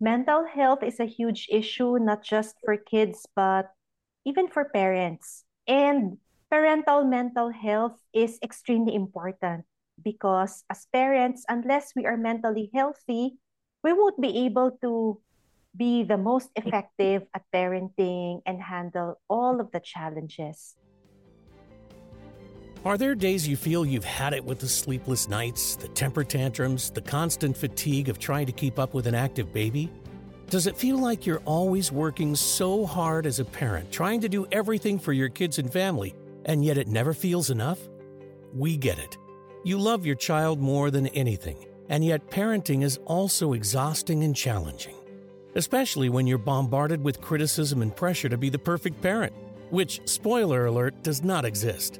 Mental 0.00 0.46
health 0.46 0.82
is 0.82 1.00
a 1.00 1.10
huge 1.10 1.48
issue, 1.50 1.98
not 1.98 2.22
just 2.22 2.54
for 2.64 2.76
kids, 2.76 3.26
but 3.34 3.70
even 4.24 4.46
for 4.46 4.70
parents. 4.70 5.44
And 5.66 6.18
parental 6.50 7.04
mental 7.04 7.50
health 7.50 7.98
is 8.14 8.38
extremely 8.42 8.94
important 8.94 9.64
because 10.02 10.64
as 10.70 10.86
parents, 10.92 11.44
unless 11.48 11.92
we 11.96 12.06
are 12.06 12.16
mentally 12.16 12.70
healthy, 12.72 13.38
we 13.82 13.92
won't 13.92 14.20
be 14.20 14.46
able 14.46 14.78
to 14.82 15.20
be 15.76 16.04
the 16.04 16.16
most 16.16 16.50
effective 16.54 17.26
at 17.34 17.42
parenting 17.52 18.42
and 18.46 18.62
handle 18.62 19.20
all 19.28 19.60
of 19.60 19.70
the 19.72 19.80
challenges. 19.80 20.76
Are 22.84 22.96
there 22.96 23.16
days 23.16 23.46
you 23.46 23.56
feel 23.56 23.84
you've 23.84 24.04
had 24.04 24.32
it 24.32 24.44
with 24.44 24.60
the 24.60 24.68
sleepless 24.68 25.28
nights, 25.28 25.74
the 25.74 25.88
temper 25.88 26.22
tantrums, 26.22 26.90
the 26.90 27.00
constant 27.00 27.56
fatigue 27.56 28.08
of 28.08 28.20
trying 28.20 28.46
to 28.46 28.52
keep 28.52 28.78
up 28.78 28.94
with 28.94 29.08
an 29.08 29.16
active 29.16 29.52
baby? 29.52 29.90
Does 30.48 30.68
it 30.68 30.76
feel 30.76 30.96
like 30.96 31.26
you're 31.26 31.42
always 31.44 31.90
working 31.90 32.36
so 32.36 32.86
hard 32.86 33.26
as 33.26 33.40
a 33.40 33.44
parent, 33.44 33.90
trying 33.90 34.20
to 34.20 34.28
do 34.28 34.46
everything 34.52 34.98
for 35.00 35.12
your 35.12 35.28
kids 35.28 35.58
and 35.58 35.72
family, 35.72 36.14
and 36.44 36.64
yet 36.64 36.78
it 36.78 36.86
never 36.86 37.12
feels 37.12 37.50
enough? 37.50 37.80
We 38.54 38.76
get 38.76 39.00
it. 39.00 39.18
You 39.64 39.78
love 39.78 40.06
your 40.06 40.14
child 40.14 40.60
more 40.60 40.92
than 40.92 41.08
anything, 41.08 41.66
and 41.88 42.04
yet 42.04 42.30
parenting 42.30 42.84
is 42.84 43.00
also 43.06 43.54
exhausting 43.54 44.22
and 44.22 44.36
challenging, 44.36 44.94
especially 45.56 46.10
when 46.10 46.28
you're 46.28 46.38
bombarded 46.38 47.02
with 47.02 47.20
criticism 47.20 47.82
and 47.82 47.94
pressure 47.94 48.28
to 48.28 48.38
be 48.38 48.50
the 48.50 48.58
perfect 48.58 49.02
parent, 49.02 49.32
which, 49.70 50.00
spoiler 50.08 50.66
alert, 50.66 51.02
does 51.02 51.24
not 51.24 51.44
exist. 51.44 51.98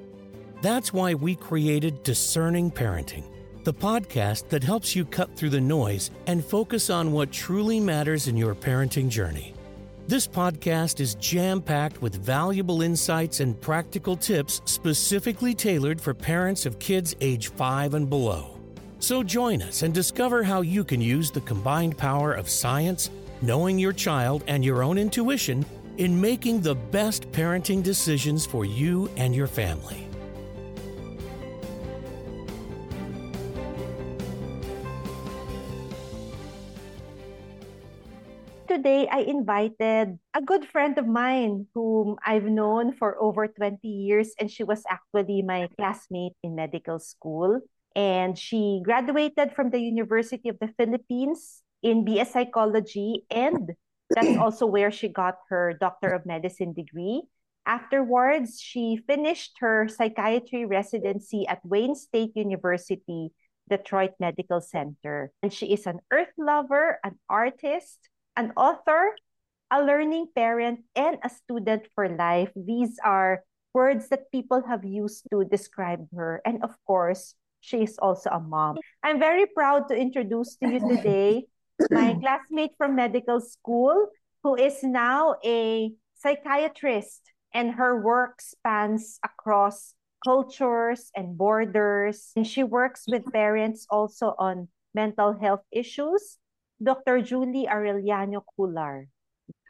That's 0.60 0.92
why 0.92 1.14
we 1.14 1.36
created 1.36 2.02
Discerning 2.02 2.72
Parenting, 2.72 3.22
the 3.62 3.72
podcast 3.72 4.48
that 4.48 4.64
helps 4.64 4.96
you 4.96 5.04
cut 5.04 5.36
through 5.36 5.50
the 5.50 5.60
noise 5.60 6.10
and 6.26 6.44
focus 6.44 6.90
on 6.90 7.12
what 7.12 7.30
truly 7.30 7.78
matters 7.78 8.26
in 8.26 8.36
your 8.36 8.56
parenting 8.56 9.08
journey. 9.08 9.54
This 10.08 10.26
podcast 10.26 10.98
is 10.98 11.14
jam 11.14 11.62
packed 11.62 12.02
with 12.02 12.16
valuable 12.16 12.82
insights 12.82 13.38
and 13.38 13.60
practical 13.60 14.16
tips 14.16 14.60
specifically 14.64 15.54
tailored 15.54 16.00
for 16.00 16.12
parents 16.12 16.66
of 16.66 16.80
kids 16.80 17.14
age 17.20 17.48
5 17.52 17.94
and 17.94 18.10
below. 18.10 18.58
So 18.98 19.22
join 19.22 19.62
us 19.62 19.82
and 19.82 19.94
discover 19.94 20.42
how 20.42 20.62
you 20.62 20.82
can 20.82 21.00
use 21.00 21.30
the 21.30 21.40
combined 21.42 21.96
power 21.96 22.32
of 22.32 22.50
science, 22.50 23.10
knowing 23.42 23.78
your 23.78 23.92
child, 23.92 24.42
and 24.48 24.64
your 24.64 24.82
own 24.82 24.98
intuition 24.98 25.64
in 25.98 26.20
making 26.20 26.62
the 26.62 26.74
best 26.74 27.30
parenting 27.30 27.80
decisions 27.80 28.44
for 28.44 28.64
you 28.64 29.08
and 29.16 29.36
your 29.36 29.46
family. 29.46 30.07
Today 38.78 39.10
I 39.10 39.26
invited 39.26 40.22
a 40.38 40.38
good 40.38 40.62
friend 40.62 40.94
of 41.02 41.06
mine 41.10 41.66
whom 41.74 42.14
I've 42.22 42.46
known 42.46 42.94
for 42.94 43.18
over 43.18 43.50
20 43.50 43.82
years, 43.82 44.38
and 44.38 44.46
she 44.46 44.62
was 44.62 44.86
actually 44.86 45.42
my 45.42 45.66
classmate 45.74 46.38
in 46.46 46.54
medical 46.54 47.02
school. 47.02 47.58
And 47.98 48.38
she 48.38 48.78
graduated 48.86 49.50
from 49.58 49.74
the 49.74 49.82
University 49.82 50.48
of 50.48 50.62
the 50.62 50.70
Philippines 50.78 51.66
in 51.82 52.06
BS 52.06 52.38
Psychology, 52.38 53.26
and 53.34 53.74
that's 54.14 54.38
also 54.42 54.62
where 54.70 54.94
she 54.94 55.10
got 55.10 55.42
her 55.50 55.74
Doctor 55.74 56.14
of 56.14 56.22
Medicine 56.22 56.70
degree. 56.70 57.26
Afterwards, 57.66 58.62
she 58.62 59.02
finished 59.10 59.58
her 59.58 59.90
psychiatry 59.90 60.66
residency 60.66 61.50
at 61.50 61.66
Wayne 61.66 61.98
State 61.98 62.30
University, 62.38 63.34
Detroit 63.68 64.14
Medical 64.22 64.62
Center. 64.62 65.32
And 65.42 65.52
she 65.52 65.74
is 65.74 65.84
an 65.84 65.98
earth 66.14 66.32
lover, 66.38 67.02
an 67.02 67.18
artist, 67.28 68.08
an 68.38 68.54
author, 68.56 69.18
a 69.70 69.82
learning 69.82 70.30
parent, 70.34 70.86
and 70.94 71.18
a 71.26 71.28
student 71.28 71.90
for 71.94 72.08
life. 72.08 72.54
These 72.54 72.96
are 73.04 73.42
words 73.74 74.08
that 74.08 74.30
people 74.30 74.62
have 74.62 74.86
used 74.86 75.26
to 75.30 75.44
describe 75.44 76.06
her. 76.14 76.40
And 76.46 76.62
of 76.62 76.72
course, 76.86 77.34
she 77.60 77.82
is 77.82 77.98
also 77.98 78.30
a 78.30 78.38
mom. 78.38 78.78
I'm 79.02 79.18
very 79.18 79.44
proud 79.44 79.90
to 79.90 79.98
introduce 79.98 80.54
to 80.62 80.70
you 80.70 80.78
today 80.78 81.50
my 81.90 82.14
classmate 82.14 82.78
from 82.78 82.94
medical 82.94 83.40
school, 83.42 84.06
who 84.46 84.54
is 84.54 84.82
now 84.86 85.34
a 85.44 85.90
psychiatrist, 86.14 87.20
and 87.52 87.74
her 87.74 88.00
work 88.00 88.40
spans 88.40 89.18
across 89.26 89.94
cultures 90.24 91.10
and 91.14 91.36
borders. 91.36 92.30
And 92.36 92.46
she 92.46 92.62
works 92.62 93.02
with 93.10 93.26
parents 93.32 93.86
also 93.90 94.34
on 94.38 94.68
mental 94.94 95.34
health 95.34 95.66
issues 95.70 96.38
Dr. 96.82 97.22
Julie 97.22 97.66
Arellano 97.66 98.42
Khullar. 98.54 99.06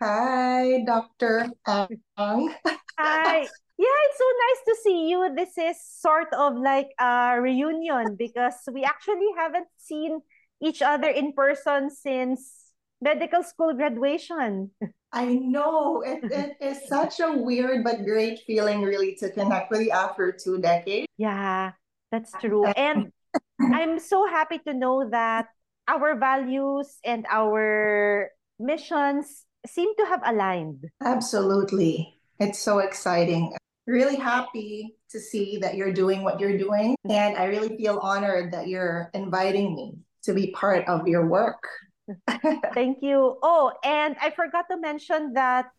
Hi, 0.01 0.85
Dr. 0.85 1.51
Ang. 1.67 2.55
Hi. 2.99 3.39
Yeah, 3.79 3.99
it's 4.11 4.19
so 4.19 4.27
nice 4.27 4.63
to 4.67 4.75
see 4.83 4.99
you. 5.09 5.31
This 5.35 5.57
is 5.57 5.79
sort 5.81 6.35
of 6.35 6.57
like 6.59 6.91
a 6.99 7.39
reunion 7.41 8.17
because 8.19 8.59
we 8.73 8.83
actually 8.83 9.31
haven't 9.37 9.69
seen 9.79 10.21
each 10.61 10.83
other 10.83 11.09
in 11.09 11.33
person 11.33 11.91
since 11.91 12.75
medical 13.01 13.43
school 13.43 13.75
graduation. 13.75 14.71
I 15.13 15.35
know. 15.35 16.03
It, 16.03 16.27
it 16.31 16.57
is 16.61 16.89
such 16.89 17.21
a 17.21 17.33
weird 17.33 17.85
but 17.85 18.05
great 18.05 18.41
feeling, 18.47 18.83
really, 18.83 19.15
to 19.23 19.31
connect 19.31 19.71
with 19.71 19.83
you 19.83 19.91
after 19.91 20.33
two 20.33 20.59
decades. 20.59 21.07
Yeah, 21.17 21.73
that's 22.11 22.33
true. 22.41 22.67
And 22.67 23.13
I'm 23.61 23.99
so 23.99 24.27
happy 24.27 24.59
to 24.67 24.75
know 24.75 25.09
that 25.11 25.49
our 25.89 26.15
values 26.15 27.01
and 27.05 27.27
our 27.33 28.31
missions 28.61 29.45
seem 29.67 29.97
to 29.97 30.05
have 30.07 30.21
aligned. 30.25 30.85
Absolutely. 31.03 32.21
It's 32.39 32.61
so 32.61 32.79
exciting. 32.79 33.57
Really 33.87 34.17
happy 34.17 34.95
to 35.11 35.19
see 35.19 35.59
that 35.59 35.75
you're 35.75 35.93
doing 35.93 36.23
what 36.23 36.39
you're 36.39 36.59
doing. 36.59 36.95
And 37.09 37.37
I 37.37 37.45
really 37.45 37.77
feel 37.77 37.99
honored 37.99 38.53
that 38.53 38.69
you're 38.69 39.11
inviting 39.15 39.75
me 39.75 39.97
to 40.25 40.35
be 40.35 40.53
part 40.53 40.87
of 40.87 41.09
your 41.09 41.27
work. 41.27 41.65
Thank 42.75 42.99
you. 43.01 43.37
Oh, 43.43 43.73
and 43.83 44.17
I 44.21 44.31
forgot 44.31 44.67
to 44.71 44.77
mention 44.77 45.33
that 45.35 45.73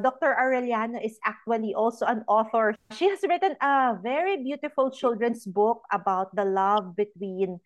Dr. 0.00 0.36
Arellano 0.38 1.04
is 1.04 1.18
actually 1.26 1.74
also 1.74 2.06
an 2.06 2.22
author. 2.28 2.74
She 2.94 3.08
has 3.08 3.18
written 3.26 3.56
a 3.60 3.98
very 4.02 4.42
beautiful 4.42 4.90
children's 4.90 5.44
book 5.44 5.82
about 5.90 6.34
the 6.34 6.44
love 6.44 6.94
between 6.94 7.58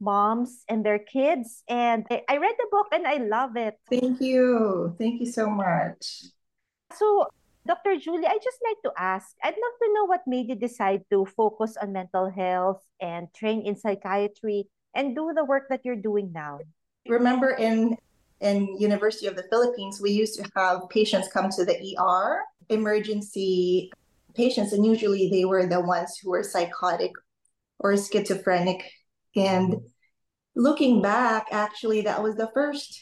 moms 0.00 0.64
and 0.68 0.84
their 0.84 0.98
kids. 0.98 1.62
And 1.68 2.06
I, 2.10 2.22
I 2.28 2.36
read 2.38 2.54
the 2.58 2.68
book 2.70 2.88
and 2.92 3.06
I 3.06 3.16
love 3.16 3.56
it. 3.56 3.74
Thank 3.90 4.20
you. 4.20 4.94
Thank 4.98 5.20
you 5.20 5.26
so 5.26 5.48
much. 5.48 6.24
So, 6.92 7.26
Dr. 7.66 7.96
Julie, 7.98 8.26
I 8.26 8.38
just 8.42 8.58
like 8.62 8.78
to 8.84 8.92
ask 8.96 9.34
I'd 9.42 9.58
love 9.58 9.76
to 9.82 9.92
know 9.92 10.04
what 10.04 10.22
made 10.26 10.48
you 10.48 10.54
decide 10.54 11.02
to 11.10 11.26
focus 11.26 11.76
on 11.80 11.92
mental 11.92 12.30
health 12.30 12.82
and 13.00 13.26
train 13.34 13.62
in 13.66 13.76
psychiatry 13.76 14.68
and 14.94 15.16
do 15.16 15.32
the 15.34 15.44
work 15.44 15.64
that 15.68 15.84
you're 15.84 16.00
doing 16.00 16.30
now. 16.32 16.60
Remember 17.08 17.50
in 17.50 17.96
in 18.40 18.76
University 18.78 19.26
of 19.26 19.34
the 19.34 19.44
Philippines, 19.50 20.00
we 20.00 20.10
used 20.10 20.38
to 20.38 20.44
have 20.54 20.88
patients 20.90 21.28
come 21.32 21.48
to 21.50 21.64
the 21.64 21.96
ER, 21.98 22.44
emergency 22.68 23.90
patients, 24.34 24.72
and 24.72 24.84
usually 24.84 25.30
they 25.30 25.44
were 25.44 25.66
the 25.66 25.80
ones 25.80 26.18
who 26.18 26.30
were 26.30 26.42
psychotic 26.42 27.12
or 27.78 27.96
schizophrenic 27.96 28.92
and 29.36 29.76
looking 30.54 31.02
back, 31.02 31.48
actually, 31.52 32.02
that 32.02 32.22
was 32.22 32.36
the 32.36 32.50
first 32.54 33.00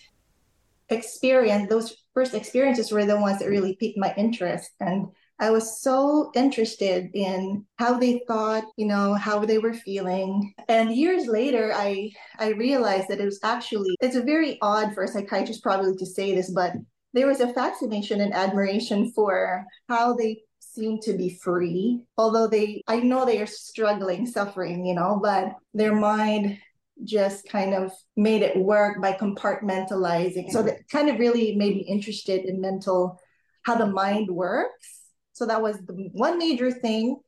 experience. 0.89 1.69
Those 1.69 1.97
first 2.13 2.35
experiences 2.35 2.91
were 2.93 3.07
the 3.07 3.21
ones 3.21 3.39
that 3.39 3.49
really 3.49 3.77
piqued 3.77 3.99
my 3.99 4.13
interest. 4.17 4.71
And 4.81 5.07
I 5.39 5.51
was 5.51 5.83
so 5.83 6.31
interested 6.35 7.11
in 7.15 7.65
how 7.77 7.99
they 7.99 8.23
thought, 8.29 8.65
you 8.77 8.87
know, 8.87 9.15
how 9.15 9.45
they 9.45 9.59
were 9.59 9.75
feeling. 9.75 10.55
And 10.69 10.95
years 10.95 11.27
later, 11.27 11.73
I 11.75 12.11
I 12.39 12.51
realized 12.51 13.09
that 13.09 13.21
it 13.21 13.25
was 13.25 13.41
actually 13.43 13.97
it's 14.01 14.17
very 14.17 14.59
odd 14.63 14.95
for 14.95 15.05
a 15.05 15.09
psychiatrist 15.09 15.63
probably 15.63 15.97
to 15.97 16.07
say 16.07 16.35
this, 16.35 16.51
but 16.51 16.75
there 17.15 17.27
was 17.27 17.41
a 17.41 17.53
fascination 17.53 18.21
and 18.21 18.35
admiration 18.35 19.13
for 19.13 19.65
how 19.89 20.15
they 20.15 20.43
seem 20.75 20.99
to 21.01 21.13
be 21.15 21.39
free 21.43 22.01
although 22.19 22.47
they 22.47 22.83
i 22.89 22.99
know 23.01 23.25
they 23.25 23.41
are 23.41 23.47
struggling 23.47 24.27
suffering 24.27 24.85
you 24.85 24.95
know 24.95 25.19
but 25.23 25.55
their 25.73 25.95
mind 25.95 26.59
just 27.03 27.49
kind 27.49 27.75
of 27.75 27.93
made 28.17 28.43
it 28.43 28.57
work 28.57 29.03
by 29.03 29.13
compartmentalizing. 29.13 30.49
So 30.51 30.63
that 30.63 30.89
kind 30.89 31.11
of 31.11 31.19
really 31.19 31.57
made 31.57 31.75
me 31.75 31.81
interested 31.81 32.45
in 32.45 32.61
mental 32.61 33.19
how 33.63 33.75
the 33.75 33.87
mind 33.87 34.31
works. 34.31 35.01
So 35.33 35.45
that 35.47 35.61
was 35.61 35.77
the 35.79 36.09
one 36.13 36.39
major 36.39 36.71
thing. 36.71 37.19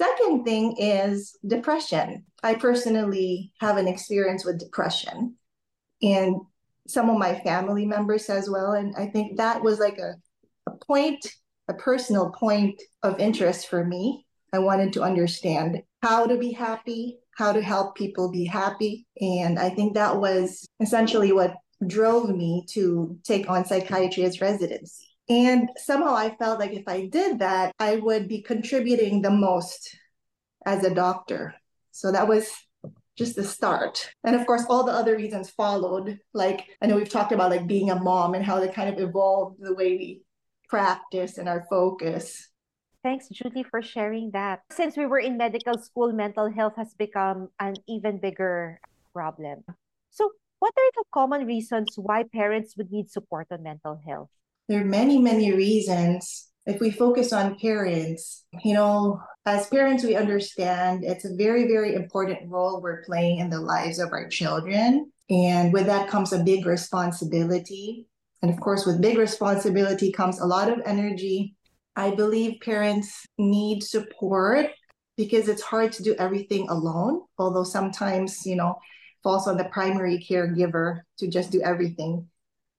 Second 0.00 0.44
thing 0.44 0.74
is 0.78 1.38
depression. 1.46 2.24
I 2.42 2.54
personally 2.54 3.52
have 3.60 3.76
an 3.76 3.86
experience 3.86 4.44
with 4.44 4.58
depression 4.58 5.36
and 6.02 6.36
some 6.86 7.08
of 7.08 7.18
my 7.18 7.38
family 7.40 7.86
members 7.86 8.28
as 8.28 8.50
well 8.50 8.72
and 8.72 8.94
i 8.96 9.06
think 9.06 9.36
that 9.36 9.62
was 9.62 9.78
like 9.78 9.98
a, 9.98 10.14
a 10.66 10.72
point 10.84 11.24
a 11.68 11.74
personal 11.74 12.30
point 12.30 12.80
of 13.02 13.18
interest 13.18 13.68
for 13.68 13.84
me. 13.84 14.26
I 14.52 14.58
wanted 14.58 14.92
to 14.94 15.02
understand 15.02 15.82
how 16.02 16.26
to 16.26 16.36
be 16.36 16.52
happy, 16.52 17.18
how 17.36 17.52
to 17.52 17.62
help 17.62 17.94
people 17.94 18.30
be 18.30 18.44
happy. 18.44 19.06
And 19.20 19.58
I 19.58 19.70
think 19.70 19.94
that 19.94 20.20
was 20.20 20.66
essentially 20.80 21.32
what 21.32 21.54
drove 21.86 22.28
me 22.28 22.64
to 22.70 23.18
take 23.24 23.48
on 23.48 23.64
psychiatry 23.64 24.24
as 24.24 24.40
residency. 24.40 25.06
And 25.28 25.68
somehow 25.76 26.14
I 26.14 26.36
felt 26.36 26.58
like 26.58 26.72
if 26.72 26.86
I 26.86 27.06
did 27.06 27.38
that, 27.38 27.72
I 27.78 27.96
would 27.96 28.28
be 28.28 28.42
contributing 28.42 29.22
the 29.22 29.30
most 29.30 29.96
as 30.66 30.84
a 30.84 30.94
doctor. 30.94 31.54
So 31.92 32.12
that 32.12 32.28
was 32.28 32.50
just 33.16 33.36
the 33.36 33.44
start. 33.44 34.10
And 34.24 34.34
of 34.34 34.46
course, 34.46 34.64
all 34.68 34.84
the 34.84 34.92
other 34.92 35.16
reasons 35.16 35.50
followed. 35.50 36.18
Like 36.34 36.64
I 36.80 36.86
know 36.86 36.96
we've 36.96 37.08
talked 37.08 37.32
about 37.32 37.50
like 37.50 37.66
being 37.66 37.90
a 37.90 38.00
mom 38.00 38.34
and 38.34 38.44
how 38.44 38.58
they 38.58 38.68
kind 38.68 38.88
of 38.88 38.98
evolved 38.98 39.58
the 39.60 39.74
way 39.74 39.96
we 39.96 40.22
practice 40.72 41.36
and 41.36 41.52
our 41.52 41.68
focus. 41.68 42.48
Thanks, 43.04 43.28
Julie, 43.28 43.68
for 43.68 43.82
sharing 43.82 44.30
that. 44.32 44.64
Since 44.72 44.96
we 44.96 45.04
were 45.04 45.18
in 45.18 45.36
medical 45.36 45.76
school, 45.76 46.12
mental 46.12 46.50
health 46.50 46.80
has 46.80 46.94
become 46.94 47.52
an 47.60 47.76
even 47.86 48.16
bigger 48.16 48.80
problem. 49.12 49.68
So, 50.08 50.32
what 50.60 50.72
are 50.72 50.90
the 50.96 51.04
common 51.12 51.44
reasons 51.44 51.92
why 51.96 52.24
parents 52.24 52.72
would 52.78 52.90
need 52.90 53.10
support 53.10 53.48
on 53.50 53.62
mental 53.62 54.00
health? 54.06 54.30
There 54.68 54.80
are 54.80 54.88
many, 54.88 55.18
many 55.18 55.52
reasons. 55.52 56.48
If 56.64 56.80
we 56.80 56.90
focus 56.90 57.34
on 57.34 57.58
parents, 57.58 58.46
you 58.64 58.72
know, 58.72 59.20
as 59.44 59.66
parents, 59.66 60.04
we 60.04 60.14
understand 60.14 61.04
it's 61.04 61.26
a 61.26 61.34
very, 61.34 61.66
very 61.66 61.94
important 61.96 62.48
role 62.48 62.80
we're 62.80 63.02
playing 63.02 63.40
in 63.40 63.50
the 63.50 63.60
lives 63.60 63.98
of 63.98 64.12
our 64.12 64.28
children. 64.28 65.10
And 65.28 65.72
with 65.72 65.86
that 65.86 66.08
comes 66.08 66.32
a 66.32 66.44
big 66.44 66.64
responsibility. 66.64 68.06
And 68.42 68.50
of 68.50 68.60
course, 68.60 68.84
with 68.84 69.00
big 69.00 69.18
responsibility 69.18 70.10
comes 70.12 70.40
a 70.40 70.46
lot 70.46 70.68
of 70.68 70.80
energy. 70.84 71.54
I 71.94 72.10
believe 72.14 72.60
parents 72.60 73.24
need 73.38 73.82
support 73.82 74.66
because 75.16 75.48
it's 75.48 75.62
hard 75.62 75.92
to 75.92 76.02
do 76.02 76.14
everything 76.18 76.68
alone, 76.68 77.22
although 77.38 77.64
sometimes, 77.64 78.44
you 78.44 78.56
know, 78.56 78.78
falls 79.22 79.46
on 79.46 79.56
the 79.56 79.64
primary 79.66 80.18
caregiver 80.18 81.02
to 81.18 81.28
just 81.28 81.52
do 81.52 81.62
everything. 81.62 82.28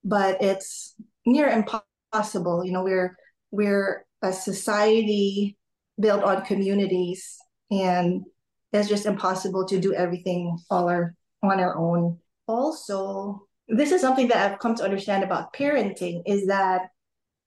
But 0.04 0.42
it's 0.42 0.94
near 1.24 1.48
impossible. 1.48 2.64
You 2.64 2.72
know, 2.72 2.82
we're 2.82 3.16
we're 3.50 4.04
a 4.20 4.32
society 4.32 5.56
built 5.98 6.24
on 6.24 6.44
communities 6.44 7.38
and 7.70 8.24
it's 8.72 8.88
just 8.88 9.06
impossible 9.06 9.64
to 9.66 9.78
do 9.78 9.94
everything 9.94 10.58
all 10.68 10.88
our 10.88 11.14
on 11.42 11.60
our 11.60 11.76
own. 11.78 12.18
Also, 12.46 13.46
this 13.68 13.92
is 13.92 14.00
something 14.00 14.28
that 14.28 14.50
I've 14.50 14.58
come 14.58 14.74
to 14.76 14.84
understand 14.84 15.24
about 15.24 15.52
parenting 15.52 16.22
is 16.26 16.46
that 16.46 16.90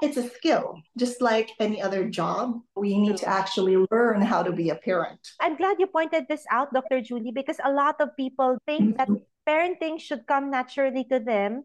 it's 0.01 0.17
a 0.17 0.29
skill, 0.29 0.79
just 0.97 1.21
like 1.21 1.49
any 1.59 1.81
other 1.81 2.07
job. 2.07 2.61
We 2.75 2.97
need 2.97 3.17
to 3.17 3.27
actually 3.27 3.77
learn 3.89 4.21
how 4.21 4.43
to 4.43 4.51
be 4.51 4.69
a 4.69 4.75
parent. 4.75 5.19
I'm 5.39 5.57
glad 5.57 5.77
you 5.79 5.87
pointed 5.87 6.25
this 6.29 6.45
out, 6.51 6.73
Dr. 6.73 7.01
Julie, 7.01 7.31
because 7.31 7.57
a 7.63 7.71
lot 7.71 7.99
of 7.99 8.15
people 8.15 8.57
think 8.67 8.97
that 8.97 9.09
mm-hmm. 9.09 9.25
parenting 9.49 9.99
should 9.99 10.27
come 10.27 10.51
naturally 10.51 11.03
to 11.05 11.19
them. 11.19 11.63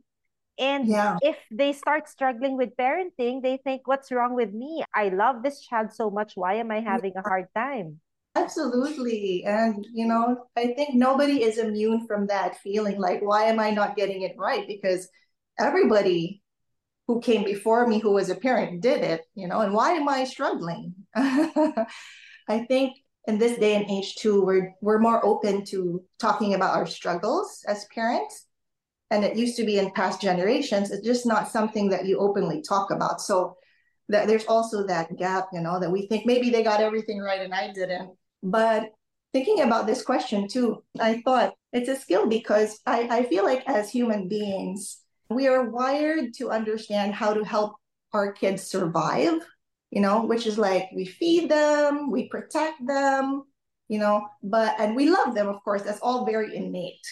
And 0.58 0.86
yeah. 0.86 1.18
if 1.20 1.36
they 1.50 1.72
start 1.72 2.08
struggling 2.08 2.56
with 2.56 2.76
parenting, 2.76 3.42
they 3.42 3.58
think, 3.64 3.86
What's 3.86 4.12
wrong 4.12 4.34
with 4.34 4.52
me? 4.52 4.84
I 4.94 5.08
love 5.08 5.42
this 5.42 5.60
child 5.60 5.92
so 5.92 6.10
much. 6.10 6.32
Why 6.34 6.54
am 6.54 6.70
I 6.70 6.80
having 6.80 7.12
a 7.16 7.22
hard 7.22 7.48
time? 7.54 8.00
Absolutely. 8.34 9.44
And, 9.44 9.86
you 9.92 10.06
know, 10.06 10.46
I 10.56 10.72
think 10.74 10.94
nobody 10.94 11.42
is 11.42 11.58
immune 11.58 12.06
from 12.06 12.26
that 12.28 12.58
feeling 12.60 12.98
like, 12.98 13.20
Why 13.20 13.44
am 13.44 13.60
I 13.60 13.70
not 13.70 13.96
getting 13.96 14.22
it 14.22 14.34
right? 14.38 14.66
Because 14.66 15.08
everybody 15.58 16.42
who 17.06 17.20
came 17.20 17.44
before 17.44 17.86
me 17.86 17.98
who 17.98 18.12
was 18.12 18.30
a 18.30 18.34
parent 18.34 18.80
did 18.80 19.02
it, 19.02 19.22
you 19.34 19.48
know, 19.48 19.60
and 19.60 19.74
why 19.74 19.92
am 19.92 20.08
I 20.08 20.24
struggling? 20.24 20.94
I 21.14 21.86
think 22.68 22.96
in 23.26 23.38
this 23.38 23.58
day 23.58 23.76
and 23.76 23.88
age 23.90 24.16
too, 24.16 24.44
we're 24.44 24.74
we're 24.80 24.98
more 24.98 25.24
open 25.24 25.64
to 25.66 26.02
talking 26.18 26.54
about 26.54 26.74
our 26.74 26.86
struggles 26.86 27.62
as 27.68 27.86
parents. 27.94 28.46
And 29.10 29.24
it 29.24 29.36
used 29.36 29.56
to 29.58 29.64
be 29.64 29.78
in 29.78 29.90
past 29.92 30.22
generations, 30.22 30.90
it's 30.90 31.06
just 31.06 31.26
not 31.26 31.50
something 31.50 31.90
that 31.90 32.06
you 32.06 32.18
openly 32.18 32.62
talk 32.62 32.90
about. 32.90 33.20
So 33.20 33.56
that 34.08 34.26
there's 34.26 34.46
also 34.46 34.86
that 34.86 35.16
gap, 35.18 35.48
you 35.52 35.60
know, 35.60 35.78
that 35.80 35.90
we 35.92 36.06
think 36.06 36.24
maybe 36.24 36.50
they 36.50 36.62
got 36.62 36.80
everything 36.80 37.20
right 37.20 37.40
and 37.40 37.52
I 37.52 37.72
didn't. 37.72 38.16
But 38.42 38.90
thinking 39.32 39.60
about 39.60 39.86
this 39.86 40.02
question 40.02 40.48
too, 40.48 40.82
I 41.00 41.22
thought 41.22 41.54
it's 41.72 41.88
a 41.88 41.96
skill 41.96 42.26
because 42.26 42.80
I, 42.86 43.08
I 43.10 43.22
feel 43.24 43.44
like 43.44 43.68
as 43.68 43.90
human 43.90 44.28
beings, 44.28 44.98
we 45.30 45.46
are 45.46 45.70
wired 45.70 46.34
to 46.34 46.50
understand 46.50 47.14
how 47.14 47.34
to 47.34 47.44
help 47.44 47.74
our 48.12 48.32
kids 48.32 48.62
survive, 48.64 49.40
you 49.90 50.00
know, 50.00 50.24
which 50.24 50.46
is 50.46 50.58
like 50.58 50.88
we 50.94 51.06
feed 51.06 51.50
them, 51.50 52.10
we 52.10 52.28
protect 52.28 52.86
them, 52.86 53.44
you 53.88 53.98
know, 53.98 54.26
but 54.42 54.74
and 54.78 54.94
we 54.94 55.08
love 55.08 55.34
them, 55.34 55.48
of 55.48 55.62
course, 55.64 55.82
that's 55.82 56.00
all 56.00 56.26
very 56.26 56.54
innate. 56.54 57.06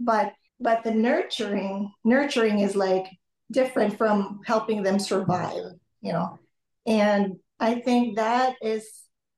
But 0.00 0.32
but 0.60 0.84
the 0.84 0.92
nurturing, 0.92 1.92
nurturing 2.04 2.60
is 2.60 2.74
like 2.74 3.06
different 3.50 3.96
from 3.96 4.40
helping 4.44 4.82
them 4.82 4.98
survive, 4.98 5.72
you 6.00 6.12
know. 6.12 6.38
And 6.86 7.36
I 7.60 7.80
think 7.80 8.16
that 8.16 8.56
is 8.62 8.88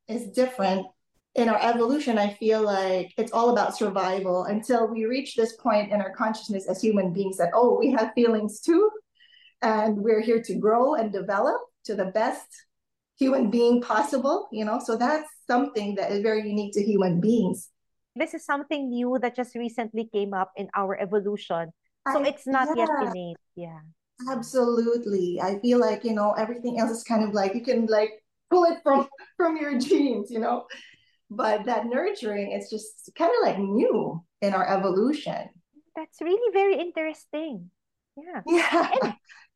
is 0.09 0.29
different 0.29 0.87
in 1.35 1.49
our 1.49 1.61
evolution, 1.63 2.19
I 2.19 2.35
feel 2.35 2.63
like 2.63 3.13
it's 3.17 3.33
all 3.33 3.51
about 3.51 3.77
survival 3.77 4.45
until 4.45 4.89
we 4.89 5.05
reach 5.05 5.37
this 5.37 5.55
point 5.57 5.93
in 5.93 6.01
our 6.01 6.11
consciousness 6.11 6.69
as 6.69 6.83
human 6.83 7.13
beings 7.13 7.37
that, 7.37 7.51
oh, 7.55 7.79
we 7.79 7.93
have 7.93 8.13
feelings 8.15 8.61
too. 8.61 8.91
And 9.63 9.99
we're 9.99 10.21
here 10.21 10.43
to 10.43 10.55
grow 10.55 10.95
and 10.95 11.13
develop 11.13 11.61
to 11.85 11.95
the 11.95 12.07
best 12.07 12.47
human 13.19 13.51
being 13.51 13.81
possible, 13.81 14.49
you 14.51 14.65
know? 14.65 14.81
So 14.85 14.97
that's 14.97 15.29
something 15.47 15.95
that 15.97 16.11
is 16.11 16.23
very 16.23 16.49
unique 16.49 16.73
to 16.75 16.83
human 16.83 17.21
beings. 17.21 17.69
This 18.17 18.35
is 18.35 18.45
something 18.45 18.89
new 18.89 19.19
that 19.23 19.37
just 19.37 19.55
recently 19.55 20.09
came 20.13 20.35
up 20.35 20.51
in 20.57 20.69
our 20.75 20.99
evolution. 20.99 21.71
So 22.13 22.25
I, 22.25 22.29
it's 22.29 22.47
not 22.47 22.69
yeah. 22.75 22.87
yet 22.87 23.09
innate. 23.09 23.37
Yeah. 23.55 23.79
Absolutely. 24.29 25.41
I 25.41 25.61
feel 25.61 25.79
like, 25.79 26.05
you 26.05 26.15
know, 26.15 26.33
everything 26.33 26.81
else 26.81 26.91
is 26.91 27.05
kind 27.05 27.23
of 27.23 27.35
like 27.35 27.55
you 27.55 27.63
can 27.63 27.87
like 27.87 28.11
pull 28.51 28.65
it 28.65 28.79
from 28.83 29.09
from 29.37 29.57
your 29.59 29.79
genes, 29.79 30.31
you 30.31 30.41
know 30.41 30.67
but 31.31 31.65
that 31.65 31.87
nurturing 31.87 32.53
is 32.53 32.69
just 32.69 33.11
kind 33.17 33.31
of 33.31 33.47
like 33.47 33.59
new 33.59 34.21
in 34.43 34.53
our 34.53 34.67
evolution 34.67 35.49
that's 35.95 36.21
really 36.21 36.53
very 36.53 36.79
interesting 36.79 37.71
yeah 38.17 38.43
yeah 38.47 38.91
and, 39.03 39.15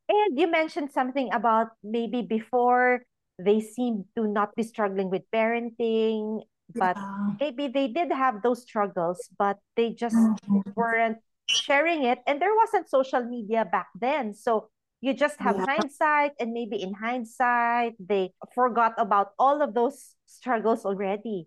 and 0.08 0.38
you 0.38 0.46
mentioned 0.50 0.90
something 0.90 1.28
about 1.32 1.68
maybe 1.82 2.22
before 2.22 3.02
they 3.38 3.60
seem 3.60 4.04
to 4.16 4.26
not 4.28 4.54
be 4.54 4.62
struggling 4.62 5.10
with 5.10 5.22
parenting 5.34 6.42
but 6.74 6.96
yeah. 6.96 7.30
maybe 7.40 7.68
they 7.68 7.88
did 7.88 8.10
have 8.12 8.40
those 8.42 8.62
struggles 8.62 9.28
but 9.38 9.58
they 9.76 9.90
just 9.90 10.16
mm-hmm. 10.16 10.60
weren't 10.76 11.18
sharing 11.48 12.04
it 12.04 12.20
and 12.26 12.40
there 12.40 12.54
wasn't 12.54 12.88
social 12.88 13.22
media 13.22 13.66
back 13.66 13.88
then 14.00 14.32
so 14.32 14.70
you 15.00 15.12
just 15.12 15.38
have 15.40 15.56
yeah. 15.58 15.66
hindsight 15.66 16.32
and 16.40 16.52
maybe 16.52 16.80
in 16.80 16.94
hindsight 16.94 17.92
they 18.00 18.32
forgot 18.54 18.94
about 18.96 19.32
all 19.38 19.60
of 19.60 19.74
those 19.74 20.16
struggles 20.24 20.86
already 20.86 21.46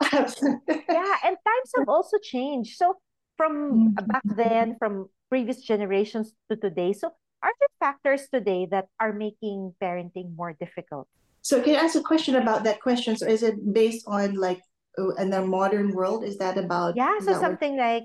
yeah, 0.12 1.14
and 1.24 1.36
times 1.36 1.70
have 1.76 1.88
also 1.88 2.18
changed. 2.22 2.76
So 2.76 2.96
from 3.36 3.94
mm-hmm. 3.94 4.06
back 4.06 4.22
then, 4.24 4.76
from 4.78 5.08
previous 5.28 5.62
generations 5.62 6.32
to 6.50 6.56
today. 6.56 6.92
So 6.92 7.10
are 7.42 7.52
there 7.58 7.74
factors 7.80 8.28
today 8.32 8.66
that 8.70 8.86
are 9.00 9.12
making 9.12 9.74
parenting 9.82 10.36
more 10.36 10.54
difficult? 10.54 11.08
So 11.42 11.60
can 11.60 11.76
I 11.76 11.84
ask 11.84 11.94
a 11.96 12.02
question 12.02 12.36
about 12.36 12.64
that 12.64 12.80
question? 12.80 13.16
So 13.16 13.26
is 13.26 13.42
it 13.42 13.58
based 13.74 14.06
on 14.06 14.34
like 14.34 14.62
uh, 14.96 15.12
in 15.20 15.30
the 15.30 15.44
modern 15.44 15.92
world? 15.92 16.24
Is 16.24 16.38
that 16.38 16.56
about 16.56 16.96
Yeah, 16.96 17.18
so 17.20 17.34
something 17.34 17.76
what... 17.76 17.84
like 17.84 18.04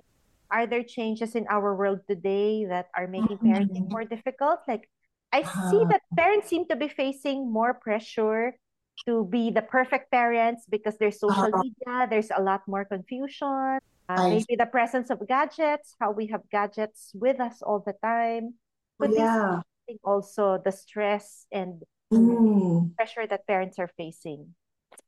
are 0.51 0.65
there 0.65 0.83
changes 0.83 1.35
in 1.35 1.45
our 1.47 1.75
world 1.77 2.01
today 2.09 2.65
that 2.65 2.89
are 2.97 3.07
making 3.07 3.37
mm-hmm. 3.37 3.53
parenting 3.53 3.87
more 3.89 4.03
difficult? 4.03 4.59
Like 4.67 4.89
I 5.31 5.43
see 5.45 5.85
uh-huh. 5.85 5.93
that 5.93 6.01
parents 6.17 6.49
seem 6.49 6.67
to 6.67 6.75
be 6.75 6.89
facing 6.89 7.45
more 7.45 7.77
pressure 7.77 8.57
to 9.05 9.25
be 9.25 9.51
the 9.51 9.61
perfect 9.61 10.11
parents 10.11 10.65
because 10.69 10.97
there's 10.97 11.19
social 11.19 11.53
uh-huh. 11.53 11.63
media, 11.63 12.07
there's 12.09 12.31
a 12.35 12.41
lot 12.41 12.61
more 12.67 12.85
confusion. 12.85 13.79
Uh, 14.09 14.29
maybe 14.29 14.55
the 14.57 14.65
presence 14.65 15.11
of 15.11 15.21
gadgets, 15.27 15.95
how 15.99 16.11
we 16.11 16.25
have 16.27 16.41
gadgets 16.51 17.11
with 17.13 17.39
us 17.39 17.61
all 17.61 17.83
the 17.85 17.93
time. 18.03 18.55
But 18.97 19.11
yeah. 19.13 19.61
also 20.03 20.59
the 20.63 20.71
stress 20.71 21.45
and 21.51 21.83
mm. 22.11 22.95
pressure 22.95 23.27
that 23.27 23.45
parents 23.45 23.77
are 23.77 23.89
facing. 23.97 24.55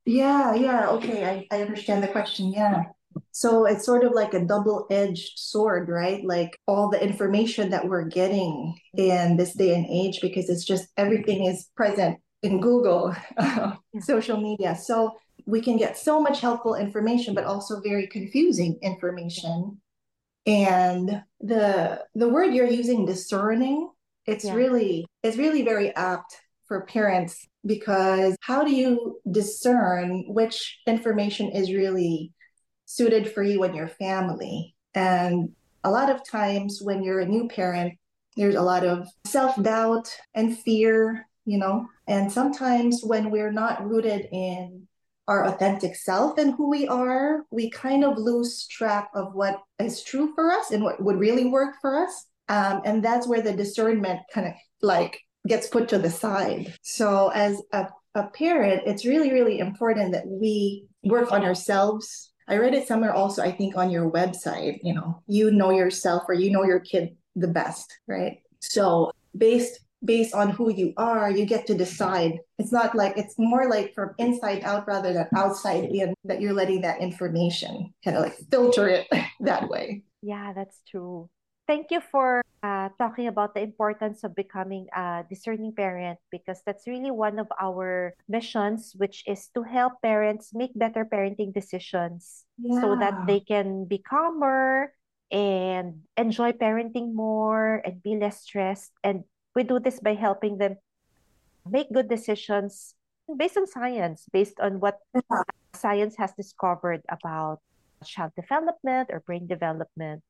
Yeah, 0.06 0.54
yeah. 0.54 0.90
Okay, 0.90 1.26
I, 1.26 1.48
I 1.52 1.62
understand 1.62 2.04
the 2.04 2.08
question. 2.08 2.52
Yeah. 2.52 2.84
So 3.32 3.66
it's 3.66 3.86
sort 3.86 4.04
of 4.04 4.14
like 4.14 4.34
a 4.34 4.46
double 4.46 4.88
edged 4.90 5.38
sword, 5.38 5.90
right? 5.90 6.24
Like 6.24 6.58
all 6.68 6.90
the 6.90 7.04
information 7.04 7.72
that 7.72 7.88
we're 7.88 8.06
getting 8.06 8.76
in 8.94 9.36
this 9.36 9.54
day 9.54 9.76
and 9.76 9.86
age, 9.90 10.22
because 10.22 10.50
it's 10.50 10.64
just 10.64 10.88
everything 10.96 11.46
is 11.46 11.70
present 11.76 12.20
in 12.44 12.60
Google, 12.60 13.16
uh, 13.38 13.74
social 14.00 14.40
media. 14.40 14.76
So 14.76 15.18
we 15.46 15.62
can 15.62 15.78
get 15.78 15.98
so 15.98 16.22
much 16.22 16.42
helpful 16.42 16.76
information, 16.76 17.34
but 17.34 17.46
also 17.46 17.82
very 17.82 18.08
confusing 18.08 18.78
information. 18.82 19.80
And 20.46 21.24
the 21.40 22.04
the 22.16 22.30
word 22.30 22.54
you're 22.54 22.66
using, 22.66 23.06
discerning, 23.06 23.90
it's 24.26 24.46
yeah. 24.46 24.56
really 24.56 25.06
it's 25.24 25.38
really 25.38 25.64
very 25.64 25.96
apt 25.96 26.36
for 26.68 26.86
parents 26.86 27.48
because 27.66 28.36
how 28.42 28.64
do 28.64 28.74
you 28.74 29.20
discern 29.30 30.26
which 30.28 30.80
information 30.88 31.52
is 31.52 31.72
really 31.72 32.32
suited 32.86 33.32
for 33.32 33.44
you 33.44 33.64
and 33.64 33.76
your 33.76 33.88
family? 33.88 34.76
And 34.96 35.50
a 35.84 35.92
lot 35.92 36.10
of 36.10 36.28
times 36.28 36.80
when 36.82 37.04
you're 37.04 37.20
a 37.20 37.26
new 37.26 37.48
parent, 37.48 37.94
there's 38.36 38.56
a 38.56 38.62
lot 38.62 38.84
of 38.84 39.08
self-doubt 39.26 40.16
and 40.34 40.58
fear 40.58 41.28
you 41.46 41.58
know 41.58 41.88
and 42.12 42.30
sometimes 42.30 43.02
when 43.04 43.32
we're 43.32 43.54
not 43.54 43.88
rooted 43.88 44.28
in 44.34 44.86
our 45.30 45.46
authentic 45.46 45.96
self 45.96 46.38
and 46.38 46.54
who 46.56 46.70
we 46.70 46.86
are 46.88 47.44
we 47.52 47.70
kind 47.70 48.04
of 48.04 48.18
lose 48.18 48.68
track 48.68 49.10
of 49.16 49.34
what 49.34 49.62
is 49.80 50.04
true 50.04 50.34
for 50.36 50.52
us 50.52 50.72
and 50.72 50.84
what 50.84 51.02
would 51.02 51.18
really 51.18 51.46
work 51.46 51.76
for 51.80 52.04
us. 52.04 52.26
Um, 52.50 52.82
and 52.84 53.02
that's 53.02 53.28
where 53.28 53.42
the 53.42 53.54
discernment 53.54 54.20
kind 54.34 54.48
of 54.48 54.54
like 54.82 55.22
gets 55.48 55.68
put 55.68 55.88
to 55.90 56.00
the 56.00 56.10
side. 56.10 56.74
So 56.82 57.30
as 57.30 57.62
a, 57.72 57.88
a 58.16 58.28
parent 58.28 58.84
it's 58.86 59.06
really 59.06 59.32
really 59.32 59.60
important 59.60 60.12
that 60.12 60.28
we 60.28 60.86
work 61.04 61.32
on 61.32 61.44
ourselves. 61.44 62.34
I 62.48 62.58
read 62.58 62.74
it 62.74 62.86
somewhere 62.86 63.14
also 63.14 63.42
i 63.42 63.52
think 63.52 63.78
on 63.78 63.90
your 63.90 64.12
website 64.12 64.80
you 64.84 64.94
know 64.94 65.24
you 65.28 65.52
know 65.52 65.70
yourself 65.70 66.24
or 66.28 66.34
you 66.34 66.52
know 66.52 66.66
your 66.66 66.82
kid 66.82 67.16
the 67.38 67.48
best 67.48 67.88
right? 68.08 68.40
So 68.60 69.12
based 69.38 69.80
based 70.04 70.34
on 70.34 70.50
who 70.50 70.72
you 70.72 70.94
are, 70.98 71.30
you 71.30 71.46
get 71.46 71.68
to 71.68 71.76
decide. 71.76 72.40
It's 72.58 72.72
not 72.72 72.96
like 72.96 73.18
it's 73.18 73.38
more 73.38 73.70
like 73.70 73.94
from 73.94 74.14
inside 74.18 74.64
out 74.64 74.88
rather 74.88 75.14
than 75.14 75.28
outside 75.36 75.86
in 75.86 76.14
that 76.26 76.42
you're 76.42 76.54
letting 76.54 76.82
that 76.82 77.02
information 77.02 77.94
kind 78.04 78.18
of 78.18 78.24
like 78.24 78.38
filter 78.50 78.88
it 78.88 79.08
that 79.42 79.70
way. 79.70 80.04
Yeah, 80.22 80.54
that's 80.54 80.82
true. 80.90 81.30
Thank 81.68 81.92
you 81.92 82.02
for 82.02 82.42
uh, 82.64 82.90
talking 83.00 83.28
about 83.28 83.54
the 83.54 83.62
importance 83.62 84.24
of 84.24 84.36
becoming 84.36 84.88
a 84.94 85.24
discerning 85.30 85.74
parent 85.74 86.20
because 86.32 86.62
that's 86.66 86.86
really 86.86 87.12
one 87.12 87.40
of 87.40 87.48
our 87.60 88.14
missions, 88.28 88.94
which 88.98 89.24
is 89.26 89.48
to 89.56 89.64
help 89.64 90.02
parents 90.02 90.52
make 90.54 90.72
better 90.76 91.06
parenting 91.06 91.54
decisions 91.54 92.44
yeah. 92.58 92.82
so 92.82 92.98
that 93.00 93.26
they 93.26 93.40
can 93.40 93.86
be 93.86 94.00
calmer 94.00 94.92
and 95.32 96.04
enjoy 96.18 96.52
parenting 96.52 97.16
more 97.16 97.82
and 97.86 98.04
be 98.04 98.18
less 98.20 98.44
stressed 98.44 98.92
and 99.04 99.24
we 99.56 99.64
do 99.64 99.80
this 99.80 100.00
by 100.00 100.14
helping 100.14 100.58
them 100.58 100.78
make 101.70 101.92
good 101.94 102.10
decisions 102.10 102.96
based 103.38 103.58
on 103.58 103.68
science, 103.68 104.26
based 104.32 104.60
on 104.60 104.80
what 104.80 105.00
science 105.76 106.16
has 106.18 106.34
discovered 106.34 107.02
about 107.10 107.60
child 108.06 108.32
development 108.36 109.10
or 109.12 109.22
brain 109.22 109.48
development. 109.48 110.22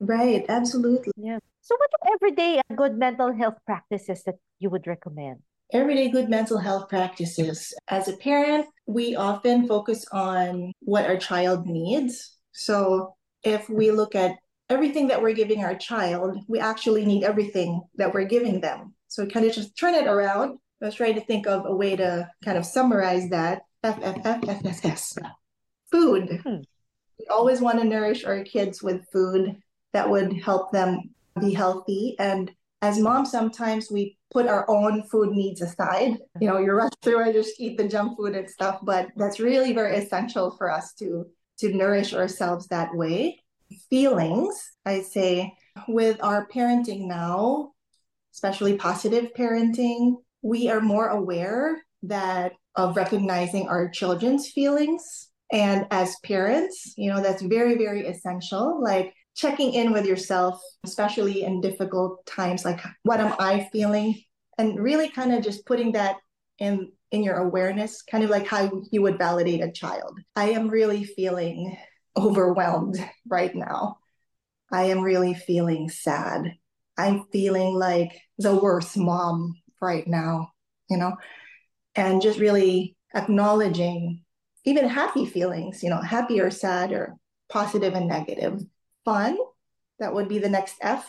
Right, 0.00 0.44
absolutely. 0.48 1.12
Yeah. 1.16 1.38
So, 1.62 1.76
what 1.76 1.90
are 2.02 2.14
everyday 2.14 2.60
good 2.76 2.98
mental 2.98 3.32
health 3.32 3.56
practices 3.64 4.22
that 4.24 4.36
you 4.58 4.70
would 4.70 4.86
recommend? 4.86 5.40
Everyday 5.72 6.10
good 6.10 6.28
mental 6.28 6.58
health 6.58 6.88
practices. 6.88 7.72
As 7.88 8.08
a 8.08 8.16
parent, 8.16 8.66
we 8.86 9.16
often 9.16 9.66
focus 9.66 10.04
on 10.12 10.72
what 10.80 11.06
our 11.06 11.16
child 11.16 11.66
needs. 11.66 12.36
So, 12.52 13.14
if 13.42 13.68
we 13.68 13.90
look 13.90 14.14
at 14.14 14.36
everything 14.68 15.08
that 15.08 15.22
we're 15.22 15.34
giving 15.34 15.64
our 15.64 15.74
child, 15.74 16.38
we 16.48 16.58
actually 16.58 17.04
need 17.04 17.24
everything 17.24 17.82
that 17.96 18.12
we're 18.14 18.24
giving 18.24 18.60
them. 18.60 18.94
So 19.08 19.26
kind 19.26 19.46
of 19.46 19.52
just 19.52 19.78
turn 19.78 19.94
it 19.94 20.06
around. 20.06 20.58
I 20.82 20.86
was 20.86 20.94
trying 20.94 21.14
to 21.14 21.20
think 21.20 21.46
of 21.46 21.66
a 21.66 21.74
way 21.74 21.96
to 21.96 22.28
kind 22.44 22.58
of 22.58 22.66
summarize 22.66 23.30
that. 23.30 23.62
F 23.82 23.98
F 24.02 24.16
F 24.24 24.48
F 24.48 24.64
S 24.64 24.84
S. 24.84 25.18
Food. 25.90 26.40
Hmm. 26.42 26.62
We 27.18 27.26
always 27.30 27.60
want 27.60 27.78
to 27.78 27.84
nourish 27.84 28.24
our 28.24 28.42
kids 28.42 28.82
with 28.82 29.06
food 29.12 29.56
that 29.92 30.08
would 30.08 30.32
help 30.42 30.72
them 30.72 31.10
be 31.40 31.54
healthy. 31.54 32.16
And 32.18 32.50
as 32.82 32.98
moms, 32.98 33.30
sometimes 33.30 33.90
we 33.90 34.18
put 34.32 34.46
our 34.46 34.68
own 34.68 35.04
food 35.04 35.30
needs 35.30 35.62
aside. 35.62 36.18
You 36.40 36.48
know, 36.48 36.58
you 36.58 36.72
rush 36.72 36.92
through 37.02 37.22
and 37.22 37.32
just 37.32 37.60
eat 37.60 37.78
the 37.78 37.88
junk 37.88 38.18
food 38.18 38.34
and 38.34 38.50
stuff, 38.50 38.80
but 38.82 39.08
that's 39.16 39.38
really 39.38 39.72
very 39.72 39.96
essential 39.96 40.56
for 40.56 40.70
us 40.70 40.92
to 40.94 41.26
to 41.58 41.72
nourish 41.72 42.14
ourselves 42.14 42.66
that 42.66 42.92
way 42.94 43.43
feelings, 43.90 44.54
I 44.84 45.02
say, 45.02 45.54
with 45.88 46.22
our 46.22 46.48
parenting 46.48 47.06
now, 47.06 47.72
especially 48.32 48.76
positive 48.76 49.30
parenting, 49.36 50.16
we 50.42 50.68
are 50.68 50.80
more 50.80 51.08
aware 51.08 51.82
that 52.02 52.52
of 52.76 52.96
recognizing 52.96 53.68
our 53.68 53.88
children's 53.88 54.50
feelings. 54.50 55.30
And 55.52 55.86
as 55.90 56.16
parents, 56.24 56.94
you 56.96 57.10
know, 57.10 57.22
that's 57.22 57.42
very, 57.42 57.76
very 57.76 58.06
essential. 58.06 58.82
Like 58.82 59.14
checking 59.34 59.72
in 59.72 59.92
with 59.92 60.06
yourself, 60.06 60.60
especially 60.84 61.44
in 61.44 61.60
difficult 61.60 62.24
times, 62.26 62.64
like 62.64 62.80
what 63.04 63.20
am 63.20 63.34
I 63.38 63.68
feeling? 63.72 64.20
And 64.58 64.78
really 64.78 65.08
kind 65.08 65.32
of 65.32 65.42
just 65.42 65.66
putting 65.66 65.92
that 65.92 66.16
in 66.58 66.92
in 67.10 67.22
your 67.22 67.36
awareness, 67.36 68.02
kind 68.02 68.24
of 68.24 68.30
like 68.30 68.46
how 68.46 68.82
you 68.90 69.00
would 69.02 69.18
validate 69.18 69.62
a 69.62 69.70
child. 69.70 70.18
I 70.34 70.50
am 70.50 70.68
really 70.68 71.04
feeling 71.04 71.76
overwhelmed 72.16 72.96
right 73.28 73.54
now. 73.54 73.98
I 74.72 74.84
am 74.84 75.00
really 75.00 75.34
feeling 75.34 75.88
sad. 75.88 76.54
I'm 76.96 77.26
feeling 77.32 77.74
like 77.74 78.20
the 78.38 78.54
worst 78.54 78.96
mom 78.96 79.54
right 79.80 80.06
now, 80.06 80.50
you 80.88 80.96
know, 80.96 81.16
and 81.94 82.22
just 82.22 82.38
really 82.38 82.96
acknowledging 83.14 84.22
even 84.64 84.88
happy 84.88 85.26
feelings, 85.26 85.82
you 85.82 85.90
know, 85.90 86.00
happy 86.00 86.40
or 86.40 86.50
sad 86.50 86.92
or 86.92 87.14
positive 87.48 87.94
and 87.94 88.08
negative. 88.08 88.60
Fun, 89.04 89.36
that 89.98 90.14
would 90.14 90.28
be 90.28 90.38
the 90.38 90.48
next 90.48 90.76
F. 90.80 91.08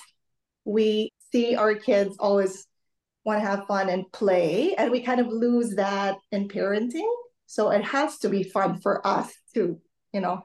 We 0.66 1.10
see 1.32 1.56
our 1.56 1.76
kids 1.76 2.18
always 2.20 2.68
want 3.24 3.42
to 3.42 3.48
have 3.48 3.68
fun 3.68 3.90
and 3.90 4.12
play, 4.12 4.76
and 4.76 4.92
we 4.92 5.02
kind 5.02 5.20
of 5.20 5.28
lose 5.28 5.76
that 5.76 6.18
in 6.32 6.48
parenting. 6.48 7.10
So 7.48 7.72
it 7.72 7.84
has 7.84 8.20
to 8.20 8.30
be 8.30 8.44
fun 8.44 8.82
for 8.82 9.06
us 9.06 9.34
too, 9.54 9.80
you 10.12 10.20
know 10.20 10.44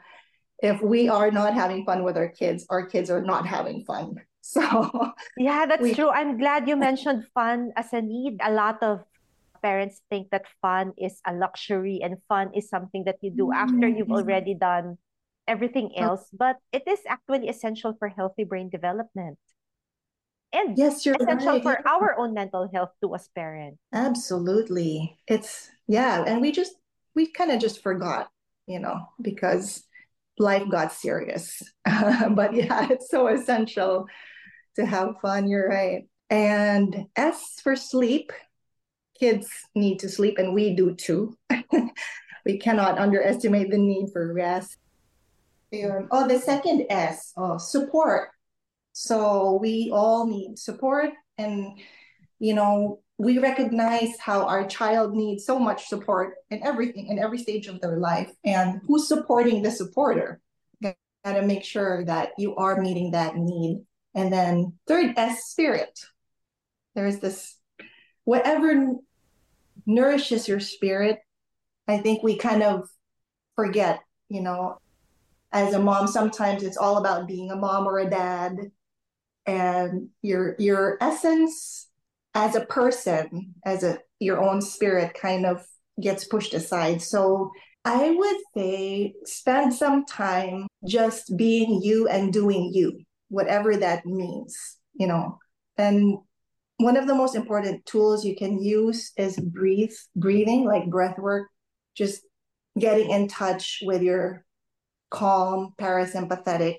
if 0.62 0.80
we 0.82 1.08
are 1.08 1.30
not 1.30 1.54
having 1.54 1.84
fun 1.84 2.04
with 2.04 2.16
our 2.16 2.28
kids, 2.28 2.66
our 2.70 2.86
kids 2.86 3.10
are 3.10 3.22
not 3.22 3.46
having 3.46 3.84
fun. 3.84 4.16
So, 4.42 5.12
yeah, 5.36 5.66
that's 5.66 5.82
we, 5.82 5.94
true. 5.94 6.08
I'm 6.08 6.38
glad 6.38 6.66
you 6.66 6.74
mentioned 6.74 7.22
fun 7.34 7.70
as 7.76 7.92
a 7.92 8.00
need. 8.00 8.40
A 8.42 8.50
lot 8.50 8.82
of 8.82 9.04
parents 9.62 10.00
think 10.10 10.30
that 10.30 10.46
fun 10.60 10.92
is 10.98 11.20
a 11.26 11.32
luxury 11.34 12.00
and 12.02 12.16
fun 12.26 12.50
is 12.54 12.68
something 12.68 13.04
that 13.04 13.16
you 13.20 13.30
do 13.30 13.52
after 13.52 13.86
you've 13.86 14.08
mm-hmm. 14.08 14.26
already 14.26 14.54
done 14.54 14.98
everything 15.46 15.92
else, 15.96 16.26
but 16.32 16.56
it 16.72 16.82
is 16.86 17.00
actually 17.06 17.48
essential 17.48 17.94
for 17.98 18.08
healthy 18.08 18.44
brain 18.44 18.70
development. 18.70 19.38
And 20.52 20.76
yes, 20.76 21.06
you're 21.06 21.16
essential 21.20 21.60
right. 21.60 21.62
for 21.62 21.88
our 21.88 22.18
own 22.18 22.34
mental 22.34 22.68
health 22.72 22.90
too 23.02 23.14
as 23.14 23.28
parents. 23.34 23.78
Absolutely. 23.92 25.16
It's 25.28 25.70
yeah, 25.86 26.24
and 26.26 26.40
we 26.40 26.50
just 26.50 26.74
we 27.14 27.30
kind 27.30 27.50
of 27.50 27.60
just 27.60 27.82
forgot, 27.82 28.30
you 28.66 28.80
know, 28.80 29.06
because 29.20 29.84
life 30.40 30.68
got 30.68 30.92
serious. 30.92 31.62
but 31.84 32.54
yeah, 32.54 32.88
it's 32.90 33.10
so 33.10 33.28
essential 33.28 34.06
to 34.76 34.86
have 34.86 35.20
fun. 35.22 35.48
You're 35.48 35.68
right. 35.68 36.08
And 36.30 37.06
S 37.14 37.60
for 37.62 37.76
sleep, 37.76 38.32
kids 39.18 39.48
need 39.74 39.98
to 40.00 40.08
sleep, 40.08 40.38
and 40.38 40.54
we 40.54 40.74
do 40.74 40.94
too. 40.94 41.36
we 42.46 42.58
cannot 42.58 42.98
underestimate 42.98 43.70
the 43.70 43.78
need 43.78 44.08
for 44.12 44.32
rest. 44.32 44.76
And, 45.72 46.08
oh, 46.10 46.26
the 46.26 46.38
second 46.38 46.86
S, 46.88 47.32
oh, 47.36 47.58
support. 47.58 48.30
So 48.92 49.58
we 49.60 49.90
all 49.92 50.26
need 50.26 50.58
support, 50.58 51.10
and 51.38 51.78
you 52.38 52.54
know, 52.54 53.00
we 53.20 53.38
recognize 53.38 54.18
how 54.18 54.46
our 54.46 54.66
child 54.66 55.14
needs 55.14 55.44
so 55.44 55.58
much 55.58 55.86
support 55.86 56.36
in 56.50 56.62
everything 56.62 57.08
in 57.08 57.18
every 57.18 57.38
stage 57.38 57.66
of 57.66 57.80
their 57.80 57.98
life. 57.98 58.30
And 58.44 58.80
who's 58.86 59.08
supporting 59.08 59.62
the 59.62 59.70
supporter? 59.70 60.40
Got 60.82 60.94
to 61.24 61.42
make 61.42 61.64
sure 61.64 62.02
that 62.06 62.30
you 62.38 62.56
are 62.56 62.80
meeting 62.80 63.10
that 63.10 63.36
need. 63.36 63.84
And 64.14 64.32
then 64.32 64.72
third 64.86 65.14
s 65.16 65.44
spirit 65.44 65.98
there's 66.94 67.20
this 67.20 67.56
whatever 68.24 68.94
nourishes 69.86 70.48
your 70.48 70.58
spirit 70.58 71.20
i 71.86 71.98
think 71.98 72.20
we 72.22 72.36
kind 72.36 72.64
of 72.64 72.88
forget 73.54 74.00
you 74.28 74.40
know 74.40 74.76
as 75.52 75.74
a 75.74 75.78
mom 75.78 76.06
sometimes 76.06 76.62
it's 76.62 76.76
all 76.76 76.98
about 76.98 77.26
being 77.26 77.50
a 77.50 77.56
mom 77.56 77.86
or 77.86 77.98
a 77.98 78.08
dad. 78.08 78.70
And 79.46 80.10
your 80.22 80.54
your 80.58 80.98
essence 81.00 81.88
as 82.34 82.54
a 82.54 82.64
person, 82.66 83.54
as 83.64 83.82
a 83.82 83.98
your 84.18 84.40
own 84.40 84.60
spirit 84.60 85.14
kind 85.14 85.46
of 85.46 85.64
gets 86.00 86.24
pushed 86.24 86.54
aside. 86.54 87.02
So 87.02 87.50
I 87.84 88.10
would 88.10 88.36
say 88.56 89.14
spend 89.24 89.74
some 89.74 90.04
time 90.04 90.66
just 90.86 91.36
being 91.36 91.80
you 91.82 92.06
and 92.08 92.32
doing 92.32 92.70
you, 92.72 93.00
whatever 93.28 93.76
that 93.76 94.04
means, 94.04 94.76
you 94.94 95.06
know. 95.06 95.38
And 95.78 96.18
one 96.76 96.96
of 96.96 97.06
the 97.06 97.14
most 97.14 97.34
important 97.34 97.84
tools 97.86 98.24
you 98.24 98.36
can 98.36 98.62
use 98.62 99.12
is 99.16 99.38
breathe, 99.38 99.92
breathing, 100.14 100.64
like 100.64 100.90
breath 100.90 101.18
work, 101.18 101.48
just 101.94 102.22
getting 102.78 103.10
in 103.10 103.28
touch 103.28 103.80
with 103.82 104.02
your 104.02 104.44
calm 105.10 105.74
parasympathetic 105.78 106.76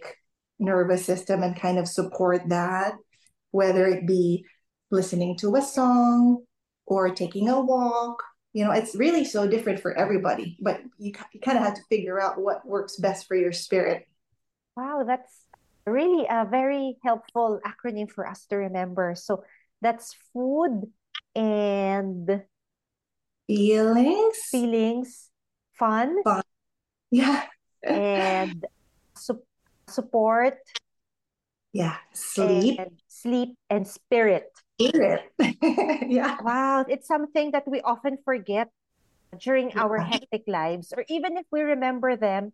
nervous 0.60 1.06
system 1.06 1.44
and 1.44 1.60
kind 1.60 1.78
of 1.78 1.88
support 1.88 2.42
that, 2.50 2.94
whether 3.50 3.88
it 3.88 4.08
be 4.08 4.46
listening 4.92 5.38
to 5.38 5.56
a 5.56 5.62
song 5.62 6.44
or 6.86 7.10
taking 7.10 7.50
a 7.50 7.60
walk. 7.60 8.24
You 8.54 8.66
know, 8.66 8.72
it's 8.72 8.96
really 8.96 9.24
so 9.24 9.48
different 9.48 9.80
for 9.80 9.98
everybody, 9.98 10.58
but 10.62 10.82
you, 11.00 11.14
you 11.34 11.40
kind 11.40 11.58
of 11.58 11.64
have 11.64 11.76
to 11.76 11.82
figure 11.90 12.22
out 12.22 12.40
what 12.40 12.68
works 12.68 12.98
best 12.98 13.28
for 13.28 13.36
your 13.36 13.54
spirit. 13.54 14.06
Wow, 14.76 15.04
that's 15.08 15.46
really 15.86 16.26
a 16.30 16.46
very 16.46 16.98
helpful 17.04 17.60
acronym 17.66 18.12
for 18.12 18.28
us 18.28 18.46
to 18.48 18.58
remember. 18.58 19.16
So 19.16 19.44
that's 19.82 20.16
food 20.34 20.92
and 21.34 22.44
feelings, 23.48 24.38
feelings, 24.52 25.30
fun, 25.74 26.22
fun. 26.24 26.44
yeah, 27.12 27.44
and 27.84 28.66
su- 29.16 29.44
support, 29.88 30.60
yeah, 31.74 31.98
sleep, 32.14 32.80
and 32.80 32.92
sleep 33.08 33.50
and 33.70 33.88
spirit. 33.88 34.52
Spirit, 34.82 35.32
yeah. 36.08 36.38
Wow, 36.42 36.86
it's 36.88 37.08
something 37.08 37.52
that 37.52 37.68
we 37.68 37.82
often 37.82 38.18
forget 38.26 38.70
during 39.40 39.72
our 39.78 39.98
hectic 40.00 40.44
lives, 40.48 40.94
or 40.96 41.06
even 41.08 41.38
if 41.38 41.46
we 41.52 41.62
remember 41.62 42.18
them, 42.18 42.52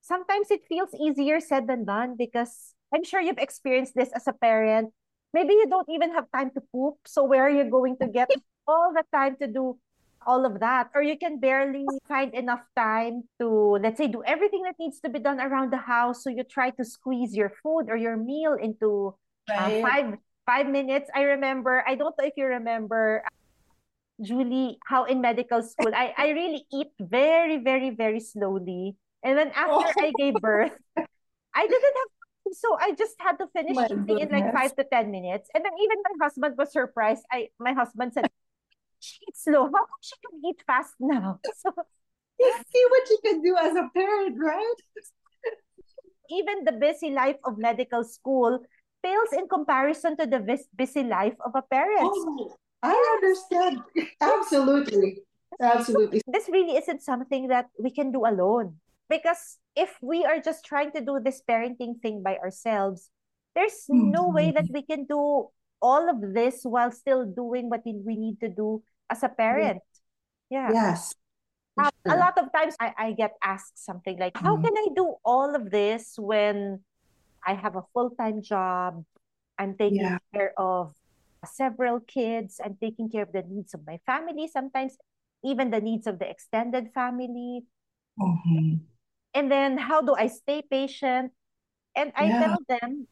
sometimes 0.00 0.50
it 0.50 0.60
feels 0.68 0.90
easier 0.96 1.40
said 1.40 1.66
than 1.66 1.84
done 1.84 2.16
because 2.16 2.74
I'm 2.94 3.04
sure 3.04 3.20
you've 3.20 3.42
experienced 3.42 3.94
this 3.94 4.10
as 4.14 4.26
a 4.26 4.32
parent. 4.32 4.92
Maybe 5.32 5.54
you 5.54 5.66
don't 5.68 5.88
even 5.90 6.12
have 6.14 6.30
time 6.30 6.50
to 6.54 6.62
poop. 6.72 6.94
So 7.06 7.24
where 7.24 7.42
are 7.42 7.50
you 7.50 7.68
going 7.68 7.96
to 8.00 8.08
get 8.08 8.30
all 8.68 8.92
the 8.94 9.04
time 9.12 9.36
to 9.40 9.46
do 9.48 9.78
all 10.26 10.44
of 10.44 10.60
that? 10.60 10.90
Or 10.94 11.02
you 11.02 11.18
can 11.18 11.40
barely 11.40 11.86
find 12.08 12.34
enough 12.34 12.62
time 12.76 13.24
to, 13.40 13.78
let's 13.80 13.98
say, 13.98 14.08
do 14.08 14.22
everything 14.24 14.62
that 14.62 14.76
needs 14.78 15.00
to 15.00 15.08
be 15.08 15.18
done 15.18 15.40
around 15.40 15.72
the 15.72 15.78
house. 15.78 16.24
So 16.24 16.30
you 16.30 16.44
try 16.44 16.70
to 16.70 16.84
squeeze 16.84 17.34
your 17.34 17.52
food 17.62 17.86
or 17.88 17.96
your 17.96 18.16
meal 18.16 18.54
into 18.54 19.14
uh, 19.52 19.80
five 19.80 20.18
five 20.46 20.68
minutes. 20.68 21.10
I 21.14 21.22
remember, 21.36 21.84
I 21.86 21.94
don't 21.94 22.14
know 22.18 22.26
if 22.26 22.34
you 22.36 22.46
remember, 22.46 23.24
Julie, 24.20 24.78
how 24.84 25.04
in 25.04 25.20
medical 25.20 25.62
school, 25.62 25.92
I, 25.94 26.14
I 26.16 26.28
really 26.30 26.66
eat 26.72 26.92
very, 27.00 27.58
very, 27.58 27.90
very 27.90 28.20
slowly. 28.20 28.96
And 29.22 29.38
then 29.38 29.48
after 29.56 29.88
oh. 29.88 30.04
I 30.04 30.12
gave 30.18 30.34
birth, 30.34 30.76
I 30.96 31.66
didn't 31.66 31.96
have 31.96 32.10
so 32.52 32.76
I 32.78 32.92
just 32.92 33.16
had 33.18 33.38
to 33.38 33.46
finish 33.56 33.74
my 33.74 33.86
eating 33.86 34.04
goodness. 34.04 34.28
in 34.28 34.28
like 34.28 34.52
five 34.52 34.76
to 34.76 34.84
ten 34.84 35.10
minutes. 35.10 35.48
And 35.54 35.64
then 35.64 35.72
even 35.80 35.96
my 36.04 36.26
husband 36.26 36.56
was 36.58 36.72
surprised. 36.72 37.24
I 37.32 37.48
my 37.58 37.72
husband 37.72 38.12
said, 38.12 38.28
She 39.04 39.20
eats 39.28 39.44
slow. 39.44 39.64
How 39.68 39.84
come 39.84 40.00
she 40.00 40.16
can 40.24 40.40
eat 40.48 40.64
fast 40.66 40.94
now? 40.98 41.40
So 41.62 41.70
you 42.40 42.52
see 42.72 42.84
what 42.90 43.08
you 43.10 43.18
can 43.24 43.42
do 43.42 43.56
as 43.56 43.76
a 43.76 43.88
parent, 43.94 44.36
right? 44.42 44.78
even 46.30 46.64
the 46.64 46.72
busy 46.72 47.10
life 47.10 47.36
of 47.44 47.58
medical 47.58 48.04
school 48.04 48.58
pales 49.02 49.32
in 49.36 49.48
comparison 49.48 50.16
to 50.16 50.26
the 50.26 50.40
busy 50.76 51.04
life 51.04 51.36
of 51.44 51.52
a 51.54 51.62
parent. 51.62 52.08
Oh, 52.08 52.56
I 52.82 52.96
understand. 53.20 53.80
Absolutely. 54.20 55.22
Absolutely. 55.60 56.20
This 56.26 56.48
really 56.48 56.76
isn't 56.76 57.02
something 57.02 57.48
that 57.48 57.68
we 57.78 57.90
can 57.90 58.12
do 58.12 58.24
alone. 58.26 58.80
Because 59.08 59.58
if 59.76 59.98
we 60.00 60.24
are 60.24 60.40
just 60.40 60.64
trying 60.64 60.90
to 60.92 61.00
do 61.04 61.20
this 61.22 61.42
parenting 61.44 62.00
thing 62.00 62.22
by 62.22 62.36
ourselves, 62.38 63.10
there's 63.54 63.84
no 63.88 64.30
way 64.30 64.50
that 64.50 64.66
we 64.72 64.82
can 64.82 65.04
do 65.04 65.48
all 65.84 66.08
of 66.08 66.32
this 66.32 66.64
while 66.64 66.88
still 66.88 67.28
doing 67.28 67.68
what 67.68 67.84
we 67.84 68.16
need 68.16 68.40
to 68.40 68.48
do 68.48 68.80
as 69.12 69.20
a 69.20 69.28
parent. 69.28 69.84
Yeah. 70.48 70.72
Yes. 70.72 71.12
Sure. 71.76 71.92
A 72.08 72.16
lot 72.16 72.38
of 72.40 72.48
times 72.54 72.72
I, 72.80 72.94
I 72.96 73.12
get 73.12 73.36
asked 73.44 73.76
something 73.76 74.16
like, 74.16 74.32
How 74.38 74.56
mm-hmm. 74.56 74.64
can 74.64 74.74
I 74.78 74.86
do 74.96 75.20
all 75.24 75.52
of 75.52 75.68
this 75.68 76.16
when 76.16 76.80
I 77.44 77.52
have 77.52 77.76
a 77.76 77.84
full 77.92 78.16
time 78.16 78.40
job? 78.40 79.04
I'm 79.58 79.76
taking 79.76 80.00
yeah. 80.00 80.18
care 80.32 80.56
of 80.56 80.96
several 81.44 82.00
kids, 82.00 82.58
I'm 82.64 82.80
taking 82.80 83.10
care 83.10 83.22
of 83.22 83.32
the 83.36 83.44
needs 83.44 83.74
of 83.74 83.84
my 83.86 84.00
family, 84.06 84.48
sometimes 84.48 84.96
even 85.44 85.70
the 85.70 85.80
needs 85.80 86.06
of 86.06 86.18
the 86.18 86.30
extended 86.30 86.88
family. 86.94 87.68
Mm-hmm 88.16 88.88
and 89.34 89.50
then 89.50 89.76
how 89.76 90.00
do 90.00 90.14
I 90.14 90.28
stay 90.28 90.62
patient? 90.62 91.32
And 91.94 92.12
I 92.16 92.24
yeah. 92.26 92.40
tell 92.40 92.58
them, 92.68 93.06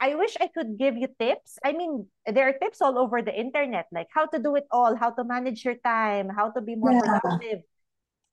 I 0.00 0.14
wish 0.14 0.36
I 0.40 0.48
could 0.48 0.78
give 0.78 0.96
you 0.96 1.08
tips. 1.18 1.58
I 1.64 1.72
mean, 1.72 2.06
there 2.26 2.48
are 2.48 2.52
tips 2.52 2.80
all 2.80 2.98
over 2.98 3.22
the 3.22 3.32
internet, 3.32 3.86
like 3.92 4.08
how 4.10 4.26
to 4.26 4.38
do 4.38 4.56
it 4.56 4.64
all, 4.70 4.96
how 4.96 5.10
to 5.10 5.24
manage 5.24 5.64
your 5.64 5.76
time, 5.76 6.28
how 6.28 6.50
to 6.50 6.60
be 6.60 6.76
more 6.76 6.92
yeah. 6.92 7.00
productive. 7.00 7.60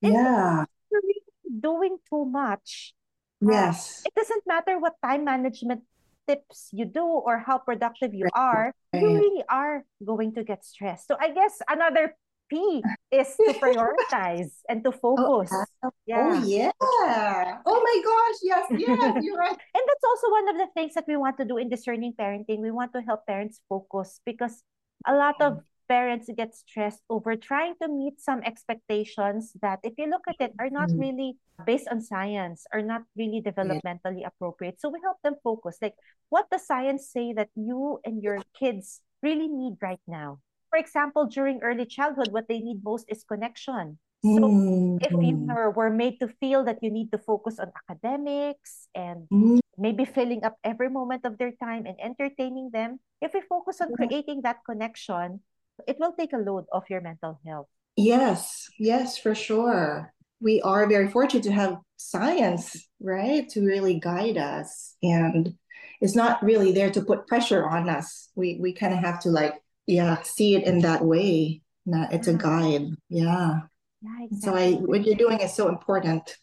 And 0.01 0.13
yeah. 0.13 0.65
You're 0.91 1.01
really 1.01 1.23
doing 1.59 1.97
too 2.09 2.25
much. 2.25 2.93
Yes. 3.39 4.03
Uh, 4.03 4.11
it 4.11 4.15
doesn't 4.15 4.43
matter 4.45 4.79
what 4.79 4.93
time 5.03 5.25
management 5.25 5.83
tips 6.27 6.69
you 6.71 6.85
do 6.85 7.03
or 7.03 7.39
how 7.39 7.57
productive 7.57 8.13
you 8.13 8.27
are, 8.33 8.73
you 8.93 9.07
really 9.07 9.43
are 9.49 9.83
going 10.03 10.33
to 10.35 10.43
get 10.43 10.63
stressed. 10.63 11.07
So 11.07 11.17
I 11.19 11.31
guess 11.31 11.61
another 11.67 12.15
P 12.53 12.83
is 13.09 13.33
to 13.41 13.57
prioritize 13.61 14.61
and 14.69 14.85
to 14.85 14.91
focus. 14.93 15.49
Oh, 15.49 15.89
yeah. 16.05 16.29
Oh, 16.29 16.45
yeah. 16.45 17.57
Oh 17.65 17.79
my 17.81 17.97
gosh. 18.05 18.37
Yes, 18.45 18.65
yes, 18.77 19.23
you're 19.25 19.37
right. 19.37 19.57
and 19.75 19.83
that's 19.89 20.05
also 20.05 20.29
one 20.29 20.47
of 20.53 20.57
the 20.61 20.69
things 20.77 20.93
that 20.93 21.05
we 21.07 21.17
want 21.17 21.37
to 21.37 21.45
do 21.45 21.57
in 21.57 21.69
discerning 21.69 22.13
parenting. 22.13 22.61
We 22.61 22.69
want 22.69 22.93
to 22.93 23.01
help 23.01 23.25
parents 23.25 23.59
focus 23.67 24.21
because 24.23 24.61
a 25.07 25.15
lot 25.17 25.41
of 25.41 25.65
parents 25.89 26.29
get 26.37 26.55
stressed 26.55 27.01
over 27.09 27.35
trying 27.35 27.73
to 27.81 27.89
meet 27.89 28.21
some 28.21 28.39
expectations 28.45 29.51
that 29.61 29.79
if 29.83 29.93
you 29.97 30.07
look 30.07 30.23
at 30.29 30.39
it 30.39 30.53
are 30.57 30.69
not 30.69 30.87
mm-hmm. 30.87 30.99
really 30.99 31.37
based 31.65 31.89
on 31.91 31.99
science 31.99 32.63
are 32.71 32.81
not 32.81 33.03
really 33.17 33.43
developmentally 33.43 34.25
appropriate 34.25 34.79
so 34.79 34.87
we 34.87 34.97
help 35.03 35.17
them 35.23 35.35
focus 35.43 35.77
like 35.81 35.93
what 36.29 36.49
does 36.49 36.65
science 36.65 37.11
say 37.11 37.33
that 37.33 37.49
you 37.55 37.99
and 38.05 38.23
your 38.23 38.39
kids 38.57 39.01
really 39.21 39.49
need 39.49 39.75
right 39.81 39.99
now 40.07 40.39
for 40.73 40.81
example, 40.81 41.29
during 41.29 41.61
early 41.61 41.85
childhood, 41.85 42.33
what 42.33 42.49
they 42.49 42.57
need 42.57 42.81
most 42.81 43.05
is 43.07 43.23
connection. 43.23 43.99
So 44.25 44.41
mm-hmm. 44.41 44.97
if 45.05 45.11
you 45.11 45.45
were 45.75 45.91
made 45.91 46.17
to 46.17 46.29
feel 46.41 46.65
that 46.65 46.81
you 46.81 46.89
need 46.89 47.11
to 47.11 47.19
focus 47.19 47.59
on 47.59 47.69
academics 47.77 48.87
and 48.95 49.29
mm-hmm. 49.29 49.59
maybe 49.77 50.03
filling 50.03 50.43
up 50.43 50.57
every 50.63 50.89
moment 50.89 51.25
of 51.25 51.37
their 51.37 51.51
time 51.61 51.85
and 51.85 51.93
entertaining 52.01 52.71
them, 52.73 52.97
if 53.21 53.35
we 53.35 53.41
focus 53.45 53.81
on 53.81 53.93
creating 53.93 54.41
that 54.41 54.65
connection, 54.65 55.41
it 55.85 55.97
will 55.99 56.13
take 56.17 56.33
a 56.33 56.41
load 56.41 56.65
off 56.73 56.89
your 56.89 57.01
mental 57.01 57.37
health. 57.45 57.67
Yes, 57.95 58.65
yes, 58.79 59.19
for 59.19 59.35
sure. 59.35 60.11
We 60.41 60.59
are 60.61 60.87
very 60.87 61.11
fortunate 61.11 61.43
to 61.43 61.51
have 61.51 61.77
science, 61.97 62.89
right, 62.99 63.47
to 63.49 63.61
really 63.61 63.99
guide 63.99 64.37
us. 64.37 64.95
And 65.03 65.53
it's 66.01 66.15
not 66.15 66.41
really 66.41 66.71
there 66.71 66.89
to 66.91 67.01
put 67.03 67.27
pressure 67.27 67.67
on 67.67 67.89
us. 67.89 68.29
We 68.35 68.57
we 68.59 68.73
kind 68.73 68.93
of 68.93 68.99
have 68.99 69.19
to 69.21 69.29
like 69.29 69.62
yeah 69.87 70.21
see 70.23 70.55
it 70.55 70.63
in 70.63 70.79
that 70.79 71.03
way 71.03 71.61
nah, 71.85 72.07
it's 72.11 72.27
a 72.27 72.33
guide. 72.33 72.95
Yeah, 73.09 73.59
yeah 74.01 74.25
exactly. 74.25 74.39
so 74.39 74.55
i 74.55 74.71
what 74.79 75.05
you're 75.05 75.19
doing 75.19 75.39
is 75.39 75.53
so 75.53 75.69
important 75.69 76.37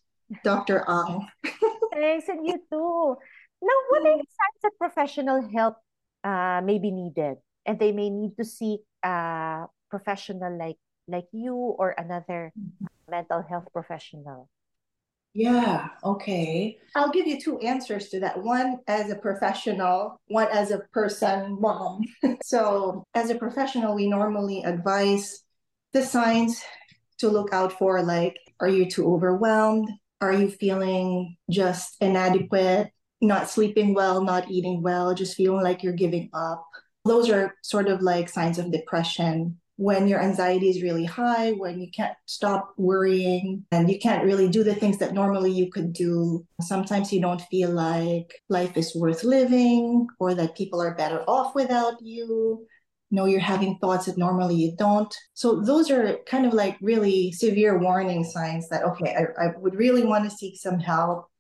dr 0.45 0.85
ang. 0.89 1.27
Thanks 1.93 2.29
and 2.29 2.47
you 2.47 2.57
too. 2.71 3.17
Now 3.61 3.79
what 3.91 4.07
are 4.07 4.17
the 4.17 4.25
signs 4.25 4.61
that 4.63 4.73
professional 4.79 5.43
help 5.53 5.77
uh, 6.25 6.63
may 6.65 6.79
be 6.79 6.91
needed? 6.91 7.39
And 7.67 7.79
they 7.79 7.93
may 7.93 8.09
need 8.09 8.37
to 8.39 8.45
seek 8.45 8.81
a 9.03 9.67
professional 9.91 10.57
like 10.57 10.79
like 11.09 11.27
you 11.33 11.55
or 11.55 11.93
another 11.99 12.53
mm-hmm. 12.55 12.87
mental 13.11 13.43
health 13.43 13.69
professional 13.73 14.49
yeah, 15.33 15.89
okay. 16.03 16.79
I'll 16.97 17.11
give 17.11 17.27
you 17.27 17.41
two 17.41 17.59
answers 17.61 18.09
to 18.09 18.21
that. 18.21 18.43
One 18.43 18.79
as 18.89 19.11
a 19.11 19.17
professional, 19.17 20.21
one 20.27 20.49
as 20.51 20.73
a 20.73 20.81
person, 20.93 21.57
mom. 21.61 22.03
so, 22.43 23.05
as 23.15 23.31
a 23.31 23.37
professional, 23.37 23.95
we 23.95 24.09
normally 24.09 24.65
advise 24.65 25.43
the 25.93 26.03
signs 26.05 26.61
to 27.19 27.29
look 27.29 27.53
out 27.53 27.73
for 27.73 28.03
like, 28.03 28.37
are 28.59 28.69
you 28.69 28.91
too 28.91 29.13
overwhelmed? 29.13 29.89
Are 30.21 30.33
you 30.33 30.51
feeling 30.51 31.37
just 31.49 31.97
inadequate? 32.01 32.91
Not 33.21 33.49
sleeping 33.49 33.95
well, 33.95 34.25
not 34.25 34.51
eating 34.51 34.83
well, 34.83 35.15
just 35.15 35.37
feeling 35.37 35.63
like 35.63 35.83
you're 35.83 35.93
giving 35.93 36.31
up. 36.33 36.67
Those 37.05 37.31
are 37.31 37.55
sort 37.63 37.89
of 37.89 38.03
like 38.03 38.29
signs 38.29 38.59
of 38.59 38.73
depression 38.73 39.60
when 39.81 40.07
your 40.07 40.21
anxiety 40.21 40.69
is 40.69 40.83
really 40.83 41.07
high, 41.07 41.53
when 41.53 41.81
you 41.81 41.91
can't 41.91 42.13
stop 42.27 42.75
worrying 42.77 43.65
and 43.73 43.91
you 43.91 43.99
can't 43.99 44.27
really 44.27 44.47
do 44.47 44.63
the 44.63 44.75
things 44.75 44.99
that 44.99 45.15
normally 45.15 45.51
you 45.51 45.71
could 45.71 45.91
do. 45.95 46.47
Sometimes 46.61 47.11
you 47.11 47.19
don't 47.19 47.41
feel 47.51 47.71
like 47.71 48.31
life 48.51 48.77
is 48.77 48.95
worth 48.95 49.25
living 49.25 50.07
or 50.19 50.35
that 50.35 50.55
people 50.55 50.83
are 50.83 50.95
better 50.95 51.25
off 51.27 51.55
without 51.55 51.95
you. 52.03 52.67
You 53.09 53.17
know, 53.17 53.25
you're 53.25 53.41
having 53.41 53.79
thoughts 53.79 54.05
that 54.05 54.19
normally 54.19 54.57
you 54.57 54.77
don't. 54.77 55.15
So 55.33 55.63
those 55.63 55.91
are 55.91 56.19
kind 56.27 56.45
of 56.45 56.53
like 56.53 56.77
really 56.83 57.33
severe 57.33 57.79
warning 57.79 58.23
signs 58.23 58.69
that, 58.69 58.85
okay, 58.85 59.17
I, 59.17 59.47
I 59.47 59.53
would 59.57 59.77
really 59.77 60.05
want 60.05 60.25
to 60.25 60.37
seek 60.37 60.61
some 60.61 60.79
help 60.79 61.31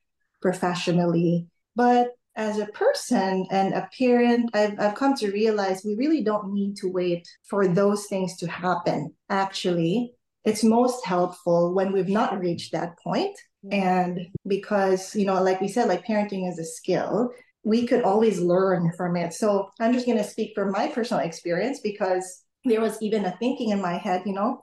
professionally. 0.40 1.46
But 1.76 2.12
as 2.36 2.58
a 2.58 2.66
person 2.66 3.46
and 3.50 3.74
a 3.74 3.88
parent, 3.98 4.50
I've, 4.54 4.78
I've 4.78 4.94
come 4.94 5.14
to 5.16 5.32
realize 5.32 5.82
we 5.84 5.96
really 5.96 6.22
don't 6.22 6.52
need 6.52 6.76
to 6.76 6.88
wait 6.88 7.28
for 7.48 7.66
those 7.68 8.06
things 8.06 8.36
to 8.38 8.46
happen. 8.46 9.14
Actually, 9.28 10.14
it's 10.44 10.64
most 10.64 11.04
helpful 11.04 11.74
when 11.74 11.92
we've 11.92 12.08
not 12.08 12.38
reached 12.38 12.72
that 12.72 12.98
point. 13.02 13.36
And 13.70 14.20
because, 14.46 15.14
you 15.14 15.26
know, 15.26 15.42
like 15.42 15.60
we 15.60 15.68
said, 15.68 15.88
like 15.88 16.06
parenting 16.06 16.48
is 16.48 16.58
a 16.58 16.64
skill, 16.64 17.30
we 17.62 17.86
could 17.86 18.02
always 18.02 18.40
learn 18.40 18.90
from 18.96 19.16
it. 19.16 19.34
So 19.34 19.68
I'm 19.78 19.92
just 19.92 20.06
going 20.06 20.16
to 20.16 20.24
speak 20.24 20.52
from 20.54 20.70
my 20.70 20.88
personal 20.88 21.22
experience 21.22 21.80
because 21.80 22.42
there 22.64 22.80
was 22.80 23.00
even 23.02 23.26
a 23.26 23.36
thinking 23.38 23.68
in 23.68 23.82
my 23.82 23.98
head, 23.98 24.22
you 24.24 24.32
know, 24.32 24.62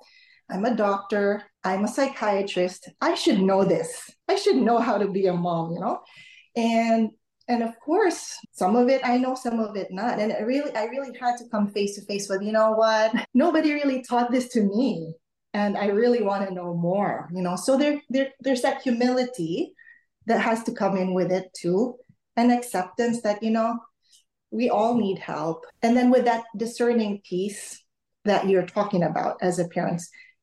I'm 0.49 0.65
a 0.65 0.75
doctor, 0.75 1.43
I'm 1.63 1.83
a 1.83 1.87
psychiatrist, 1.87 2.89
I 3.01 3.13
should 3.13 3.39
know 3.39 3.65
this. 3.65 4.09
I 4.27 4.35
should 4.35 4.55
know 4.55 4.79
how 4.79 4.97
to 4.97 5.07
be 5.09 5.27
a 5.27 5.33
mom, 5.33 5.73
you 5.73 5.79
know? 5.79 5.99
And 6.55 7.11
and 7.47 7.63
of 7.63 7.79
course 7.79 8.37
some 8.51 8.75
of 8.75 8.89
it 8.89 9.01
i 9.03 9.17
know 9.17 9.35
some 9.35 9.59
of 9.59 9.75
it 9.75 9.87
not. 9.91 10.19
And 10.19 10.31
it 10.31 10.45
really 10.45 10.75
i 10.75 10.85
really 10.85 11.17
had 11.17 11.37
to 11.37 11.49
come 11.49 11.67
face 11.67 11.95
to 11.95 12.05
face 12.05 12.29
with 12.29 12.41
you 12.41 12.51
know 12.51 12.71
what? 12.71 13.13
Nobody 13.33 13.73
really 13.73 14.01
taught 14.01 14.31
this 14.31 14.49
to 14.49 14.61
me. 14.61 15.13
And 15.53 15.77
i 15.77 15.87
really 15.87 16.21
want 16.21 16.47
to 16.47 16.53
know 16.53 16.73
more 16.73 17.29
you 17.33 17.41
know? 17.41 17.55
So 17.55 17.77
there, 17.77 18.01
there 18.09 18.29
there's 18.39 18.61
that 18.61 18.81
humility 18.81 19.73
that 20.25 20.41
has 20.41 20.63
to 20.63 20.73
come 20.73 20.97
in 20.97 21.13
with 21.13 21.31
it 21.31 21.45
too 21.53 21.95
and 22.35 22.51
acceptance 22.51 23.21
that 23.21 23.41
you 23.41 23.51
know 23.51 23.79
we 24.51 24.69
all 24.69 24.95
need 24.95 25.19
help. 25.19 25.65
And 25.83 25.95
then 25.97 26.09
with 26.09 26.23
that 26.25 26.45
discerning 26.55 27.21
piece 27.27 27.83
that 28.23 28.47
you're 28.47 28.65
talking 28.65 29.03
about 29.03 29.37
as 29.41 29.59
a 29.59 29.67
parent 29.67 30.01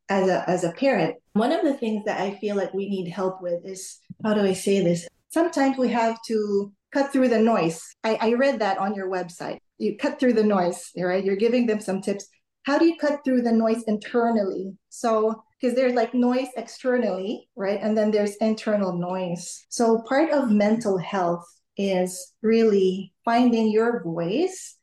as 0.08 0.28
a 0.28 0.48
as 0.48 0.64
a 0.64 0.72
parent 0.72 1.16
one 1.32 1.50
of 1.50 1.64
the 1.64 1.72
things 1.72 2.04
that 2.04 2.20
i 2.20 2.34
feel 2.38 2.56
like 2.56 2.74
we 2.74 2.90
need 2.90 3.10
help 3.10 3.40
with 3.40 3.64
is 3.64 4.00
how 4.22 4.34
do 4.34 4.42
i 4.42 4.52
say 4.52 4.82
this? 4.82 5.08
Sometimes 5.30 5.76
we 5.78 5.88
have 5.88 6.16
to 6.28 6.72
cut 6.94 7.12
through 7.12 7.28
the 7.28 7.40
noise. 7.40 7.82
I, 8.04 8.16
I 8.20 8.32
read 8.34 8.60
that 8.60 8.78
on 8.78 8.94
your 8.94 9.10
website. 9.10 9.58
You 9.78 9.98
cut 9.98 10.20
through 10.20 10.34
the 10.34 10.44
noise, 10.44 10.90
right? 10.96 11.24
You're 11.24 11.36
giving 11.36 11.66
them 11.66 11.80
some 11.80 12.00
tips. 12.00 12.28
How 12.62 12.78
do 12.78 12.86
you 12.86 12.96
cut 12.96 13.20
through 13.24 13.42
the 13.42 13.52
noise 13.52 13.82
internally? 13.88 14.72
So, 14.88 15.42
because 15.60 15.76
there's 15.76 15.94
like 15.94 16.14
noise 16.14 16.48
externally, 16.56 17.48
right? 17.56 17.80
And 17.82 17.98
then 17.98 18.10
there's 18.10 18.36
internal 18.36 18.96
noise. 18.96 19.66
So, 19.68 20.02
part 20.08 20.30
of 20.30 20.50
mental 20.50 20.96
health 20.96 21.44
is 21.76 22.32
really 22.42 23.12
finding 23.24 23.70
your 23.70 24.02
voice 24.02 24.76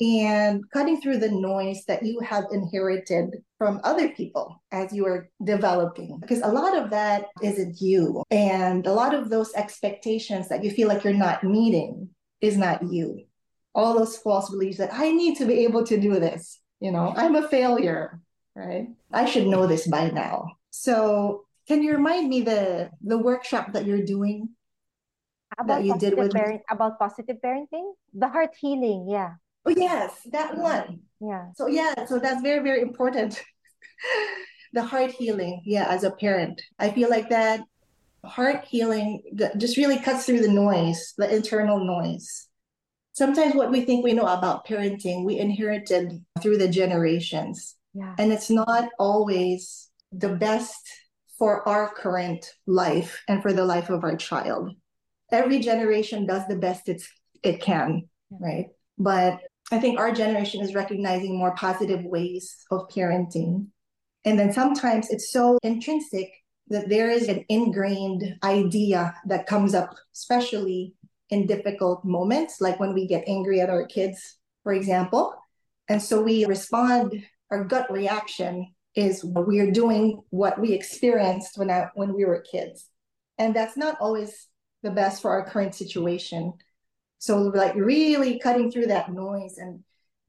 and 0.00 0.62
cutting 0.70 1.00
through 1.00 1.18
the 1.18 1.30
noise 1.30 1.84
that 1.86 2.04
you 2.04 2.20
have 2.20 2.44
inherited 2.52 3.42
from 3.56 3.80
other 3.82 4.10
people 4.10 4.62
as 4.70 4.92
you 4.92 5.04
are 5.06 5.28
developing 5.44 6.18
because 6.20 6.40
a 6.42 6.48
lot 6.48 6.76
of 6.76 6.90
that 6.90 7.26
isn't 7.42 7.80
you. 7.80 8.22
And 8.30 8.86
a 8.86 8.92
lot 8.92 9.14
of 9.14 9.28
those 9.30 9.52
expectations 9.54 10.48
that 10.48 10.62
you 10.62 10.70
feel 10.70 10.88
like 10.88 11.04
you're 11.04 11.12
not 11.12 11.42
meeting 11.42 12.10
is 12.40 12.56
not 12.56 12.82
you. 12.92 13.24
All 13.74 13.94
those 13.94 14.16
false 14.16 14.50
beliefs 14.50 14.78
that 14.78 14.92
i 14.92 15.12
need 15.12 15.36
to 15.36 15.44
be 15.44 15.62
able 15.64 15.84
to 15.84 16.00
do 16.00 16.18
this 16.18 16.58
you 16.80 16.90
know 16.90 17.12
i'm 17.16 17.36
a 17.36 17.46
failure 17.48 18.20
right? 18.58 18.88
I 19.12 19.24
should 19.24 19.46
know 19.46 19.66
this 19.66 19.86
by 19.86 20.10
now. 20.10 20.58
So 20.70 21.46
can 21.66 21.82
you 21.82 21.94
remind 21.94 22.28
me 22.28 22.42
the 22.42 22.90
the 23.00 23.16
workshop 23.16 23.72
that 23.72 23.86
you're 23.86 24.04
doing 24.04 24.50
about 25.56 25.80
that 25.80 25.84
you 25.86 25.96
did 25.98 26.18
with 26.18 26.34
parent, 26.34 26.62
about 26.68 26.98
positive 26.98 27.38
parenting? 27.38 27.94
The 28.12 28.28
heart 28.28 28.58
healing 28.58 29.06
yeah 29.08 29.38
Oh 29.68 29.74
yes, 29.76 30.12
that 30.32 30.56
one. 30.56 31.00
Yeah. 31.20 31.48
So 31.56 31.66
yeah, 31.66 32.06
so 32.06 32.18
that's 32.18 32.42
very 32.42 32.62
very 32.62 32.80
important. 32.80 33.42
the 34.72 34.82
heart 34.82 35.10
healing, 35.10 35.62
yeah, 35.64 35.86
as 35.88 36.04
a 36.04 36.10
parent, 36.10 36.62
I 36.78 36.90
feel 36.90 37.10
like 37.10 37.28
that 37.28 37.60
heart 38.24 38.64
healing 38.64 39.22
just 39.58 39.76
really 39.76 39.98
cuts 39.98 40.26
through 40.26 40.40
the 40.40 40.48
noise, 40.48 41.14
the 41.18 41.34
internal 41.34 41.84
noise. 41.84 42.46
Sometimes 43.12 43.54
what 43.54 43.70
we 43.70 43.82
think 43.82 44.04
we 44.04 44.12
know 44.12 44.26
about 44.26 44.66
parenting, 44.66 45.24
we 45.24 45.38
inherited 45.38 46.24
through 46.40 46.58
the 46.58 46.68
generations. 46.68 47.76
Yeah. 47.94 48.14
And 48.18 48.32
it's 48.32 48.50
not 48.50 48.88
always 48.98 49.88
the 50.12 50.28
best 50.28 50.88
for 51.36 51.68
our 51.68 51.92
current 51.92 52.52
life 52.66 53.22
and 53.28 53.42
for 53.42 53.52
the 53.52 53.64
life 53.64 53.90
of 53.90 54.04
our 54.04 54.16
child. 54.16 54.72
Every 55.30 55.60
generation 55.60 56.26
does 56.26 56.46
the 56.48 56.56
best 56.56 56.88
it's 56.88 57.08
it 57.42 57.60
can, 57.60 58.08
yeah. 58.30 58.38
right? 58.40 58.66
But 58.98 59.40
I 59.70 59.78
think 59.78 59.98
our 59.98 60.12
generation 60.12 60.62
is 60.62 60.74
recognizing 60.74 61.36
more 61.36 61.54
positive 61.54 62.04
ways 62.04 62.56
of 62.70 62.88
parenting. 62.88 63.66
And 64.24 64.38
then 64.38 64.52
sometimes 64.52 65.10
it's 65.10 65.30
so 65.30 65.58
intrinsic 65.62 66.32
that 66.68 66.88
there 66.88 67.10
is 67.10 67.28
an 67.28 67.44
ingrained 67.48 68.36
idea 68.42 69.14
that 69.26 69.46
comes 69.46 69.74
up, 69.74 69.94
especially 70.14 70.94
in 71.30 71.46
difficult 71.46 72.04
moments, 72.04 72.60
like 72.60 72.80
when 72.80 72.94
we 72.94 73.06
get 73.06 73.24
angry 73.26 73.60
at 73.60 73.70
our 73.70 73.86
kids, 73.86 74.38
for 74.62 74.72
example. 74.72 75.34
And 75.88 76.02
so 76.02 76.22
we 76.22 76.44
respond, 76.44 77.22
our 77.50 77.64
gut 77.64 77.90
reaction 77.90 78.74
is 78.94 79.24
we 79.24 79.60
are 79.60 79.70
doing 79.70 80.22
what 80.30 80.60
we 80.60 80.72
experienced 80.72 81.56
when, 81.56 81.70
I, 81.70 81.88
when 81.94 82.14
we 82.14 82.24
were 82.24 82.40
kids. 82.40 82.88
And 83.38 83.54
that's 83.54 83.76
not 83.76 83.96
always 84.00 84.48
the 84.82 84.90
best 84.90 85.22
for 85.22 85.30
our 85.30 85.44
current 85.44 85.74
situation. 85.74 86.54
So 87.18 87.42
like 87.42 87.74
really 87.74 88.38
cutting 88.38 88.70
through 88.70 88.86
that 88.86 89.12
noise 89.12 89.58
and 89.58 89.84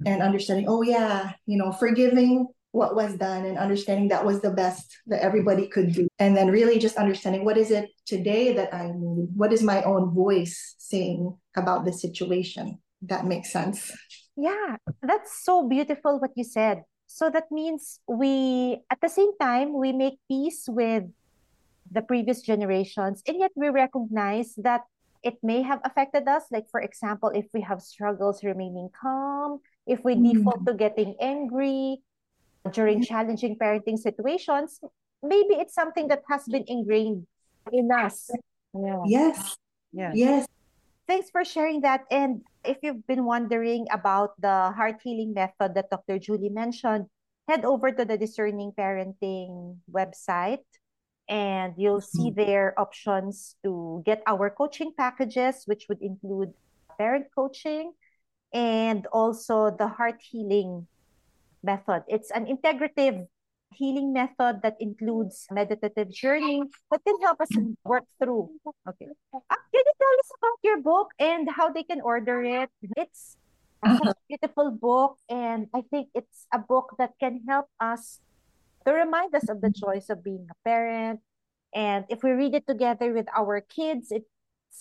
and 0.06 0.22
understanding, 0.22 0.66
oh 0.68 0.82
yeah, 0.82 1.34
you 1.46 1.58
know, 1.58 1.72
forgiving 1.72 2.48
what 2.72 2.96
was 2.96 3.16
done 3.16 3.46
and 3.46 3.58
understanding 3.58 4.10
that 4.10 4.26
was 4.26 4.42
the 4.42 4.52
best 4.52 4.96
that 5.08 5.22
everybody 5.22 5.68
could 5.68 5.92
do. 5.94 6.08
And 6.20 6.38
then 6.38 6.50
really 6.52 6.78
just 6.78 6.98
understanding 6.98 7.44
what 7.44 7.58
is 7.58 7.72
it 7.72 7.90
today 8.06 8.54
that 8.54 8.74
I 8.74 8.92
need? 8.94 9.30
What 9.36 9.52
is 9.52 9.64
my 9.64 9.82
own 9.84 10.14
voice 10.14 10.76
saying 10.78 11.36
about 11.58 11.86
the 11.86 11.92
situation? 11.92 12.80
That 13.02 13.26
makes 13.26 13.52
sense. 13.52 13.92
Yeah, 14.38 14.78
that's 15.02 15.44
so 15.44 15.68
beautiful 15.68 16.20
what 16.20 16.32
you 16.36 16.44
said. 16.44 16.84
So 17.08 17.30
that 17.32 17.52
means 17.52 18.00
we, 18.08 18.80
at 18.92 19.02
the 19.02 19.10
same 19.10 19.36
time, 19.42 19.74
we 19.74 19.92
make 19.92 20.20
peace 20.30 20.66
with 20.70 21.04
the 21.92 22.04
previous 22.04 22.42
generations, 22.42 23.24
and 23.28 23.40
yet 23.40 23.52
we 23.56 23.70
recognize 23.70 24.54
that 24.58 24.82
it 25.24 25.38
may 25.44 25.62
have 25.62 25.80
affected 25.84 26.28
us. 26.28 26.44
Like, 26.52 26.66
for 26.72 26.82
example, 26.82 27.30
if 27.34 27.46
we 27.54 27.62
have 27.62 27.82
struggles 27.82 28.44
remaining 28.44 28.90
calm, 28.94 29.60
if 29.86 30.04
we 30.04 30.16
mm. 30.16 30.34
default 30.34 30.66
to 30.66 30.74
getting 30.74 31.16
angry 31.20 32.02
during 32.72 33.02
challenging 33.04 33.58
parenting 33.58 33.98
situations, 33.98 34.80
maybe 35.24 35.56
it's 35.56 35.74
something 35.74 36.08
that 36.08 36.24
has 36.30 36.46
been 36.46 36.64
ingrained 36.68 37.28
in 37.72 37.90
us. 37.92 38.30
Yeah. 38.74 39.04
Yes. 39.06 39.58
Yeah. 39.92 40.12
Yes. 40.14 40.48
Thanks 41.08 41.30
for 41.32 41.44
sharing 41.44 41.82
that. 41.82 42.06
And 42.12 42.42
if 42.64 42.78
you've 42.84 43.06
been 43.08 43.26
wondering 43.26 43.88
about 43.92 44.40
the 44.40 44.72
heart 44.72 45.02
healing 45.02 45.34
method 45.34 45.74
that 45.74 45.90
Dr. 45.90 46.20
Julie 46.20 46.54
mentioned, 46.54 47.08
head 47.48 47.66
over 47.66 47.92
to 47.92 48.06
the 48.06 48.18
Discerning 48.18 48.72
Parenting 48.78 49.78
website 49.90 50.62
and 51.30 51.74
you'll 51.78 52.02
see 52.02 52.34
mm-hmm. 52.34 52.74
options 52.82 53.56
to 53.64 54.02
get 54.06 54.22
our 54.26 54.50
coaching 54.50 54.92
packages, 54.98 55.64
which 55.66 55.86
would 55.88 56.02
include 56.02 56.52
parent 56.98 57.28
coaching 57.34 57.94
and 58.52 59.06
also 59.14 59.70
the 59.70 59.88
heart 59.88 60.18
healing 60.20 60.88
method. 61.64 62.04
It's 62.10 62.32
an 62.32 62.50
integrative 62.50 63.28
healing 63.72 64.12
method 64.12 64.62
that 64.64 64.76
includes 64.80 65.46
meditative 65.52 66.10
journey 66.10 66.64
that 66.90 67.02
can 67.06 67.16
help 67.22 67.40
us 67.40 67.50
work 67.86 68.06
through. 68.18 68.50
Okay. 68.90 69.08
Uh, 69.32 69.62
can 69.70 69.84
you 69.86 69.96
tell 70.02 70.16
us 70.18 70.32
about 70.42 70.58
your 70.64 70.82
book 70.82 71.14
and 71.20 71.48
how 71.50 71.70
they 71.70 71.84
can 71.84 72.02
order 72.02 72.42
it? 72.42 72.70
It's 72.98 73.38
a 73.86 74.16
beautiful 74.28 74.72
book, 74.72 75.18
and 75.30 75.68
I 75.74 75.82
think 75.94 76.10
it's 76.16 76.48
a 76.52 76.58
book 76.58 76.96
that 76.98 77.14
can 77.20 77.46
help 77.48 77.68
us 77.80 78.20
to 78.86 78.94
remind 78.94 79.36
us 79.36 79.50
of 79.50 79.62
the 79.62 79.72
choice 79.72 80.10
of 80.10 80.24
being 80.24 80.48
a 80.50 80.56
parent. 80.68 81.20
And 81.74 82.06
if 82.10 82.24
we 82.24 82.32
read 82.32 82.56
it 82.56 82.66
together 82.66 83.14
with 83.14 83.28
our 83.36 83.62
kids, 83.62 84.12
it's 84.12 84.26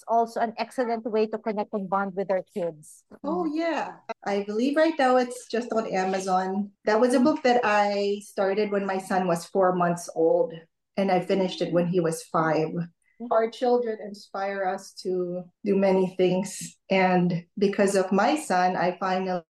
also 0.07 0.41
an 0.41 0.55
excellent 0.57 1.05
way 1.05 1.27
to 1.27 1.39
connect 1.39 1.73
and 1.73 1.89
bond 1.89 2.15
with 2.15 2.31
our 2.31 2.45
kids. 2.55 3.05
Oh, 3.25 3.45
yeah. 3.45 3.97
I 4.25 4.45
believe 4.45 4.77
right 4.77 4.95
now 4.99 5.17
it's 5.17 5.49
just 5.49 5.73
on 5.73 5.93
Amazon. 5.93 6.71
That 6.85 7.01
was 7.01 7.15
a 7.15 7.21
book 7.21 7.43
that 7.43 7.61
I 7.65 8.21
started 8.25 8.71
when 8.71 8.87
my 8.87 8.99
son 8.99 9.27
was 9.27 9.47
four 9.47 9.75
months 9.75 10.09
old, 10.15 10.55
and 10.97 11.11
I 11.11 11.21
finished 11.21 11.61
it 11.63 11.73
when 11.73 11.87
he 11.87 12.01
was 12.01 12.23
five. 12.25 12.69
Mm-hmm. 12.69 13.33
Our 13.33 13.51
children 13.51 13.99
inspire 14.01 14.65
us 14.65 14.93
to 15.03 15.43
do 15.65 15.77
many 15.77 16.15
things. 16.17 16.77
And 16.89 17.45
because 17.59 17.97
of 17.97 18.13
my 18.13 18.37
son, 18.37 18.77
I 18.77 18.97
finally 19.01 19.43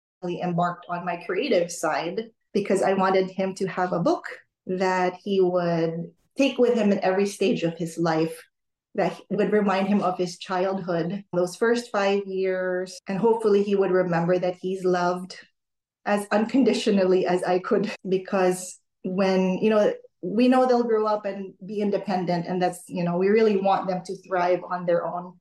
embarked 0.42 0.86
on 0.90 1.06
my 1.06 1.18
creative 1.26 1.72
side 1.72 2.32
because 2.54 2.82
I 2.82 2.94
wanted 2.94 3.30
him 3.30 3.54
to 3.56 3.68
have 3.68 3.94
a 3.94 4.00
book 4.00 4.26
that 4.66 5.14
he 5.24 5.42
would 5.42 6.12
take 6.38 6.58
with 6.58 6.76
him 6.76 6.92
in 6.92 7.00
every 7.00 7.26
stage 7.26 7.64
of 7.64 7.78
his 7.78 7.98
life 7.98 8.44
that 8.96 9.20
would 9.30 9.52
remind 9.52 9.88
him 9.88 10.02
of 10.02 10.18
his 10.18 10.38
childhood, 10.38 11.24
those 11.34 11.56
first 11.56 11.92
five 11.92 12.26
years, 12.26 13.00
and 13.08 13.20
hopefully 13.20 13.64
he 13.64 13.76
would 13.76 13.92
remember 13.92 14.40
that 14.40 14.56
he's 14.56 14.84
loved 14.84 15.38
as 16.06 16.26
unconditionally 16.32 17.26
as 17.28 17.44
I 17.44 17.60
could. 17.60 17.92
Because 18.08 18.80
when, 19.04 19.60
you 19.60 19.70
know, 19.70 19.94
we 20.22 20.48
know 20.48 20.66
they'll 20.66 20.84
grow 20.84 21.06
up 21.06 21.26
and 21.26 21.54
be 21.66 21.80
independent, 21.80 22.48
and 22.48 22.62
that's, 22.62 22.84
you 22.88 23.04
know, 23.04 23.18
we 23.18 23.28
really 23.28 23.58
want 23.58 23.88
them 23.88 24.02
to 24.06 24.16
thrive 24.28 24.62
on 24.70 24.86
their 24.86 25.06
own. 25.06 25.34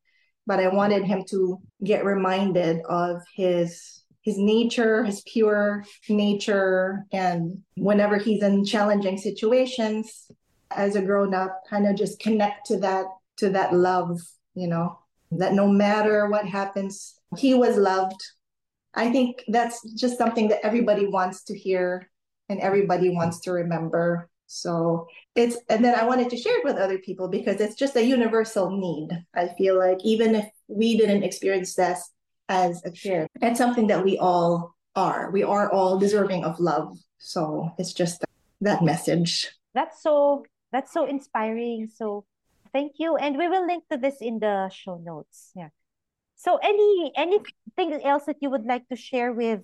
But 0.47 0.61
I 0.61 0.69
wanted 0.69 1.05
him 1.05 1.25
to 1.31 1.59
get 1.83 2.05
reminded 2.05 2.83
of 2.89 3.23
his 3.35 4.03
his 4.27 4.37
nature, 4.37 5.05
his 5.05 5.23
pure 5.23 5.85
nature, 6.09 7.07
and 7.13 7.63
whenever 7.77 8.19
he's 8.19 8.43
in 8.43 8.65
challenging 8.65 9.17
situations, 9.17 10.29
as 10.73 10.97
a 10.97 11.01
grown 11.01 11.33
up, 11.33 11.63
kind 11.71 11.87
of 11.87 11.97
just 11.97 12.19
connect 12.19 12.67
to 12.67 12.79
that 12.79 13.07
to 13.37 13.51
that 13.51 13.73
love, 13.73 14.21
you 14.55 14.67
know, 14.67 14.99
that 15.31 15.55
no 15.55 15.69
matter 15.69 16.29
what 16.29 16.45
happens, 16.45 17.21
he 17.39 17.55
was 17.55 17.77
loved. 17.77 18.21
I 18.95 19.13
think 19.13 19.45
that's 19.47 19.81
just 19.95 20.19
something 20.19 20.49
that 20.49 20.65
everybody 20.65 21.07
wants 21.07 21.45
to 21.45 21.57
hear 21.57 22.11
and 22.49 22.61
everybody 22.61 23.11
wants 23.11 23.41
to 23.43 23.53
remember. 23.53 24.29
So 24.47 25.07
it's, 25.35 25.59
and 25.69 25.85
then 25.85 25.95
I 25.95 26.07
wanted 26.07 26.31
to 26.31 26.37
share 26.37 26.59
it 26.59 26.65
with 26.65 26.77
other 26.77 26.99
people 26.99 27.29
because 27.29 27.61
it's 27.61 27.75
just 27.75 27.97
a 27.97 28.05
universal 28.05 28.71
need. 28.71 29.11
I 29.35 29.49
feel 29.59 29.79
like 29.79 29.99
even 30.03 30.35
if 30.35 30.49
we 30.67 30.97
didn't 30.97 31.25
experience 31.25 31.75
this 31.75 32.11
as 32.49 32.83
a 32.85 32.91
kid. 32.91 33.29
It's 33.43 33.59
something 33.59 33.87
that 33.89 34.05
we 34.05 34.19
all 34.19 34.75
are. 34.95 35.31
We 35.31 35.43
are 35.43 35.71
all 35.71 35.99
deserving 35.99 36.45
of 36.45 36.59
love. 36.61 36.97
So 37.19 37.71
it's 37.79 37.93
just 37.93 38.25
that 38.61 38.83
message. 38.83 39.51
That's 39.75 40.03
so 40.03 40.45
that's 40.73 40.93
so 40.93 41.05
inspiring. 41.05 41.89
So 41.95 42.25
thank 42.73 42.93
you. 42.99 43.17
And 43.17 43.37
we 43.37 43.49
will 43.49 43.67
link 43.67 43.85
to 43.91 43.97
this 43.97 44.17
in 44.21 44.39
the 44.39 44.71
show 44.71 44.97
notes. 44.97 45.53
Yeah. 45.55 45.69
So 46.37 46.59
any 46.63 47.13
anything 47.17 48.01
else 48.05 48.25
that 48.27 48.37
you 48.41 48.51
would 48.51 48.65
like 48.65 48.89
to 48.89 48.97
share 48.97 49.33
with 49.33 49.61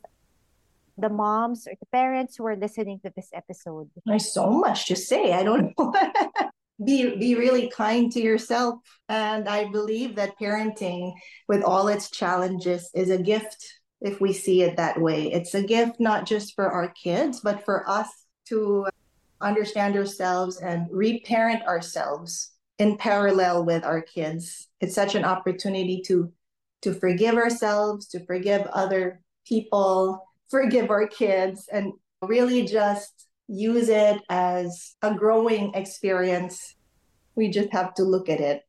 the 0.98 1.08
moms 1.08 1.66
or 1.66 1.74
the 1.78 1.86
parents 1.86 2.36
who 2.36 2.46
are 2.46 2.56
listening 2.56 3.00
to 3.04 3.12
this 3.14 3.30
episode? 3.32 3.90
There's 4.04 4.32
so 4.32 4.50
much 4.50 4.86
to 4.86 4.96
say. 4.96 5.32
I 5.32 5.42
don't 5.42 5.72
know. 5.76 5.92
be 6.84 7.16
be 7.16 7.34
really 7.34 7.68
kind 7.68 8.10
to 8.12 8.20
yourself. 8.20 8.80
And 9.08 9.48
i 9.48 9.70
believe 9.70 10.16
that 10.16 10.38
parenting 10.40 11.12
with 11.48 11.62
all 11.62 11.88
its 11.88 12.10
challenges 12.10 12.90
is 12.94 13.10
a 13.10 13.22
gift 13.22 13.80
if 14.00 14.20
we 14.20 14.32
see 14.32 14.62
it 14.62 14.76
that 14.76 15.00
way. 15.00 15.32
It's 15.32 15.54
a 15.54 15.62
gift 15.62 16.00
not 16.00 16.26
just 16.26 16.54
for 16.54 16.70
our 16.70 16.88
kids 16.88 17.40
but 17.40 17.64
for 17.64 17.88
us 17.88 18.08
to 18.46 18.86
understand 19.40 19.96
ourselves 19.96 20.58
and 20.58 20.86
reparent 20.90 21.62
ourselves 21.64 22.52
in 22.78 22.96
parallel 22.96 23.64
with 23.64 23.84
our 23.84 24.00
kids. 24.00 24.68
It's 24.80 24.94
such 24.94 25.14
an 25.14 25.24
opportunity 25.24 26.02
to 26.06 26.32
to 26.82 26.94
forgive 26.94 27.36
ourselves 27.36 28.08
to 28.08 28.24
forgive 28.26 28.62
other 28.66 29.20
people 29.46 30.22
forgive 30.52 30.90
our 30.90 31.06
kids 31.06 31.68
and 31.72 31.92
really 32.20 32.64
just 32.66 33.26
use 33.48 33.88
it 33.88 34.20
as 34.28 34.94
a 35.02 35.14
growing 35.14 35.74
experience. 35.74 36.76
We 37.34 37.50
just 37.50 37.72
have 37.72 37.94
to 37.94 38.04
look 38.04 38.28
at 38.28 38.40
it 38.40 38.62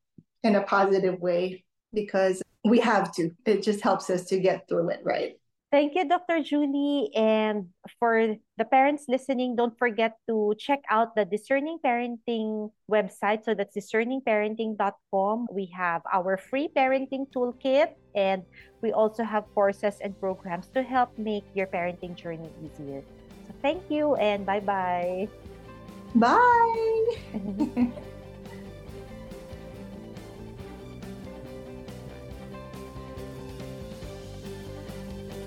in 0.44 0.56
a 0.56 0.64
positive 0.64 1.20
way 1.20 1.64
because 1.94 2.42
we 2.64 2.80
have 2.80 3.14
to. 3.16 3.32
It 3.46 3.64
just 3.64 3.82
helps 3.82 4.10
us 4.10 4.26
to 4.26 4.40
get 4.40 4.68
through 4.68 4.90
it, 4.90 5.02
right? 5.04 5.36
Thank 5.74 5.96
you, 5.96 6.06
Dr. 6.06 6.44
Julie. 6.46 7.10
And 7.18 7.74
for 7.98 8.38
the 8.62 8.66
parents 8.66 9.06
listening, 9.10 9.56
don't 9.56 9.74
forget 9.76 10.22
to 10.30 10.54
check 10.60 10.86
out 10.88 11.16
the 11.16 11.26
Discerning 11.26 11.80
Parenting 11.84 12.70
website. 12.86 13.44
So 13.44 13.56
that's 13.56 13.76
discerningparenting.com. 13.76 15.48
We 15.50 15.66
have 15.74 16.04
our 16.14 16.38
free 16.38 16.70
parenting 16.70 17.26
toolkit, 17.34 17.98
and 18.14 18.44
we 18.84 18.94
also 18.94 19.24
have 19.24 19.50
courses 19.56 19.98
and 19.98 20.14
programs 20.20 20.70
to 20.78 20.84
help 20.84 21.18
make 21.18 21.46
your 21.56 21.66
parenting 21.66 22.14
journey 22.14 22.54
easier. 22.62 23.02
Thank 23.64 23.90
you 23.90 24.16
and 24.16 24.46
bye-bye. 24.46 25.30
Bye. 26.14 27.16